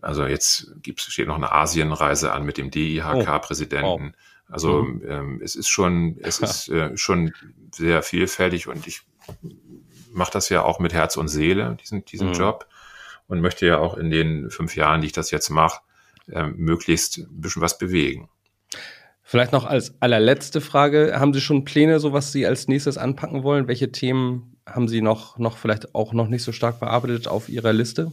also 0.00 0.24
jetzt 0.26 0.72
gibt's, 0.82 1.04
steht 1.12 1.28
noch 1.28 1.36
eine 1.36 1.52
Asienreise 1.52 2.32
an 2.32 2.44
mit 2.44 2.56
dem 2.58 2.70
DIHK-Präsidenten. 2.70 4.14
Also 4.48 4.82
Mhm. 4.82 5.02
ähm, 5.06 5.40
es 5.44 5.54
ist 5.54 5.68
schon, 5.68 6.16
es 6.22 6.38
ist 6.40 6.68
äh, 6.70 6.96
schon 6.96 7.32
sehr 7.72 8.02
vielfältig 8.02 8.66
und 8.66 8.86
ich 8.88 9.02
mache 10.12 10.32
das 10.32 10.48
ja 10.48 10.62
auch 10.62 10.80
mit 10.80 10.92
Herz 10.92 11.16
und 11.16 11.28
Seele, 11.28 11.76
diesen, 11.80 12.04
diesen 12.04 12.28
Mhm. 12.28 12.34
Job. 12.34 12.66
Und 13.28 13.40
möchte 13.40 13.64
ja 13.64 13.78
auch 13.78 13.96
in 13.96 14.10
den 14.10 14.50
fünf 14.50 14.74
Jahren, 14.74 15.02
die 15.02 15.06
ich 15.06 15.12
das 15.12 15.30
jetzt 15.30 15.50
mache, 15.50 15.80
ähm, 16.32 16.54
möglichst 16.56 17.18
ein 17.18 17.40
bisschen 17.40 17.62
was 17.62 17.78
bewegen. 17.78 18.28
Vielleicht 19.22 19.52
noch 19.52 19.64
als 19.64 19.94
allerletzte 20.00 20.60
Frage. 20.60 21.12
Haben 21.14 21.32
Sie 21.32 21.40
schon 21.40 21.64
Pläne, 21.64 22.00
so 22.00 22.12
was 22.12 22.32
Sie 22.32 22.46
als 22.46 22.66
nächstes 22.66 22.98
anpacken 22.98 23.44
wollen? 23.44 23.68
Welche 23.68 23.92
Themen 23.92 24.56
haben 24.66 24.88
Sie 24.88 25.02
noch, 25.02 25.38
noch 25.38 25.56
vielleicht 25.56 25.94
auch 25.94 26.12
noch 26.12 26.28
nicht 26.28 26.42
so 26.42 26.50
stark 26.52 26.80
bearbeitet 26.80 27.28
auf 27.28 27.48
Ihrer 27.48 27.72
Liste? 27.72 28.12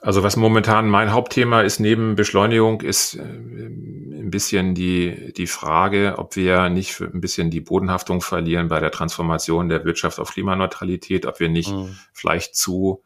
Also 0.00 0.24
was 0.24 0.36
momentan 0.36 0.88
mein 0.88 1.12
Hauptthema 1.12 1.60
ist 1.60 1.78
neben 1.78 2.16
Beschleunigung, 2.16 2.80
ist 2.80 3.14
äh, 3.14 3.22
ein 3.22 4.30
bisschen 4.30 4.74
die, 4.74 5.32
die 5.36 5.46
Frage, 5.46 6.14
ob 6.18 6.34
wir 6.34 6.68
nicht 6.68 7.00
ein 7.00 7.20
bisschen 7.20 7.50
die 7.50 7.60
Bodenhaftung 7.60 8.20
verlieren 8.20 8.66
bei 8.66 8.80
der 8.80 8.90
Transformation 8.90 9.68
der 9.68 9.84
Wirtschaft 9.84 10.18
auf 10.18 10.32
Klimaneutralität, 10.32 11.26
ob 11.26 11.38
wir 11.38 11.48
nicht 11.48 11.70
Mhm. 11.70 11.96
vielleicht 12.12 12.56
zu, 12.56 13.04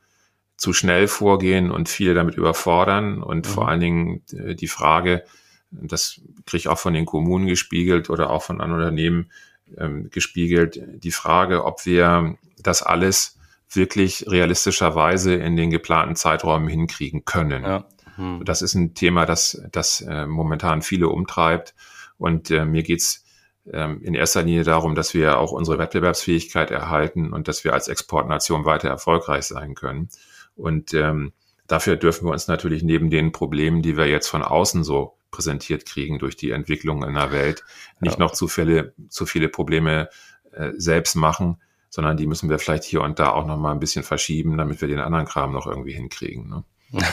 zu 0.56 0.72
schnell 0.72 1.06
vorgehen 1.08 1.70
und 1.70 1.88
viele 1.88 2.14
damit 2.14 2.36
überfordern 2.36 3.22
und 3.22 3.46
Mhm. 3.46 3.50
vor 3.50 3.68
allen 3.68 3.80
Dingen 3.80 4.22
äh, 4.32 4.54
die 4.54 4.68
Frage, 4.68 5.24
das 5.70 6.20
kriege 6.46 6.58
ich 6.58 6.68
auch 6.68 6.78
von 6.78 6.94
den 6.94 7.06
Kommunen 7.06 7.46
gespiegelt 7.46 8.08
oder 8.08 8.30
auch 8.30 8.42
von 8.42 8.60
anderen 8.60 8.82
Unternehmen 8.82 9.30
ähm, 9.76 10.10
gespiegelt, 10.10 10.80
die 10.86 11.10
Frage, 11.10 11.64
ob 11.64 11.84
wir 11.84 12.36
das 12.62 12.82
alles 12.82 13.38
wirklich 13.68 14.26
realistischerweise 14.28 15.34
in 15.34 15.56
den 15.56 15.70
geplanten 15.70 16.16
Zeiträumen 16.16 16.68
hinkriegen 16.68 17.24
können. 17.24 17.64
Ja. 17.64 17.84
Hm. 18.14 18.42
Das 18.44 18.62
ist 18.62 18.74
ein 18.74 18.94
Thema, 18.94 19.26
das, 19.26 19.60
das 19.72 20.00
äh, 20.00 20.26
momentan 20.26 20.82
viele 20.82 21.08
umtreibt. 21.08 21.74
Und 22.16 22.50
äh, 22.50 22.64
mir 22.64 22.82
geht's 22.82 23.24
ähm, 23.70 24.00
in 24.02 24.14
erster 24.14 24.42
Linie 24.42 24.62
darum, 24.62 24.94
dass 24.94 25.12
wir 25.14 25.38
auch 25.38 25.52
unsere 25.52 25.78
Wettbewerbsfähigkeit 25.78 26.70
erhalten 26.70 27.32
und 27.32 27.48
dass 27.48 27.64
wir 27.64 27.74
als 27.74 27.88
Exportnation 27.88 28.64
weiter 28.64 28.88
erfolgreich 28.88 29.44
sein 29.44 29.74
können. 29.74 30.08
Und 30.56 30.94
ähm, 30.94 31.32
dafür 31.66 31.96
dürfen 31.96 32.26
wir 32.26 32.32
uns 32.32 32.48
natürlich 32.48 32.82
neben 32.82 33.10
den 33.10 33.30
Problemen, 33.32 33.82
die 33.82 33.96
wir 33.96 34.06
jetzt 34.06 34.28
von 34.28 34.42
außen 34.42 34.82
so 34.84 35.16
präsentiert 35.30 35.84
kriegen 35.86 36.18
durch 36.18 36.36
die 36.36 36.50
Entwicklung 36.50 37.04
in 37.04 37.14
der 37.14 37.30
Welt, 37.32 37.62
nicht 38.00 38.14
Ja. 38.14 38.18
noch 38.18 38.32
zu 38.32 38.48
viele, 38.48 38.94
zu 39.08 39.26
viele 39.26 39.48
Probleme 39.48 40.08
äh, 40.52 40.70
selbst 40.76 41.14
machen, 41.14 41.60
sondern 41.90 42.16
die 42.16 42.26
müssen 42.26 42.48
wir 42.48 42.58
vielleicht 42.58 42.84
hier 42.84 43.02
und 43.02 43.18
da 43.18 43.30
auch 43.30 43.46
noch 43.46 43.56
mal 43.58 43.72
ein 43.72 43.80
bisschen 43.80 44.02
verschieben, 44.02 44.56
damit 44.56 44.80
wir 44.80 44.88
den 44.88 44.98
anderen 45.00 45.26
Kram 45.26 45.52
noch 45.52 45.66
irgendwie 45.66 45.92
hinkriegen. 45.92 46.48
Ne? 46.48 46.64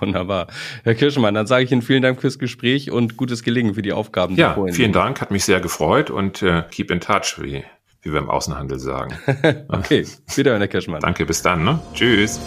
Wunderbar. 0.00 0.48
Herr 0.82 0.94
Kirschmann, 0.94 1.34
dann 1.34 1.46
sage 1.46 1.64
ich 1.64 1.72
Ihnen 1.72 1.82
vielen 1.82 2.02
Dank 2.02 2.20
fürs 2.20 2.38
Gespräch 2.38 2.90
und 2.90 3.16
gutes 3.16 3.42
Gelingen 3.42 3.74
für 3.74 3.82
die 3.82 3.92
Aufgaben. 3.92 4.34
die 4.34 4.40
Ja, 4.40 4.58
vielen. 4.72 4.92
Dank, 4.92 5.20
hat 5.20 5.30
mich 5.30 5.44
sehr 5.44 5.60
gefreut 5.60 6.10
und 6.10 6.42
äh, 6.42 6.64
keep 6.70 6.90
in 6.90 7.00
touch, 7.00 7.36
wie, 7.40 7.64
wie 8.04 8.12
wir 8.12 8.20
im 8.20 8.30
Außenhandel 8.30 8.78
sagen. 8.78 9.18
Okay, 9.68 10.06
wieder 10.34 10.58
Herr 10.58 10.68
Kirschmann. 10.68 11.00
Danke, 11.00 11.26
bis 11.26 11.42
dann. 11.42 11.64
Ne? 11.64 11.80
Tschüss. 11.94 12.40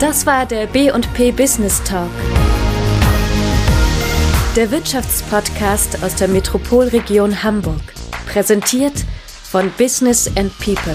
Das 0.00 0.26
war 0.26 0.46
der 0.46 0.66
B&P 0.66 1.32
Business 1.32 1.82
Talk. 1.82 2.10
Der 4.56 4.70
Wirtschaftspodcast 4.70 6.02
aus 6.02 6.14
der 6.14 6.28
Metropolregion 6.28 7.42
Hamburg. 7.42 7.82
Präsentiert 8.26 9.04
von 9.42 9.70
Business 9.78 10.30
and 10.36 10.56
People. 10.58 10.94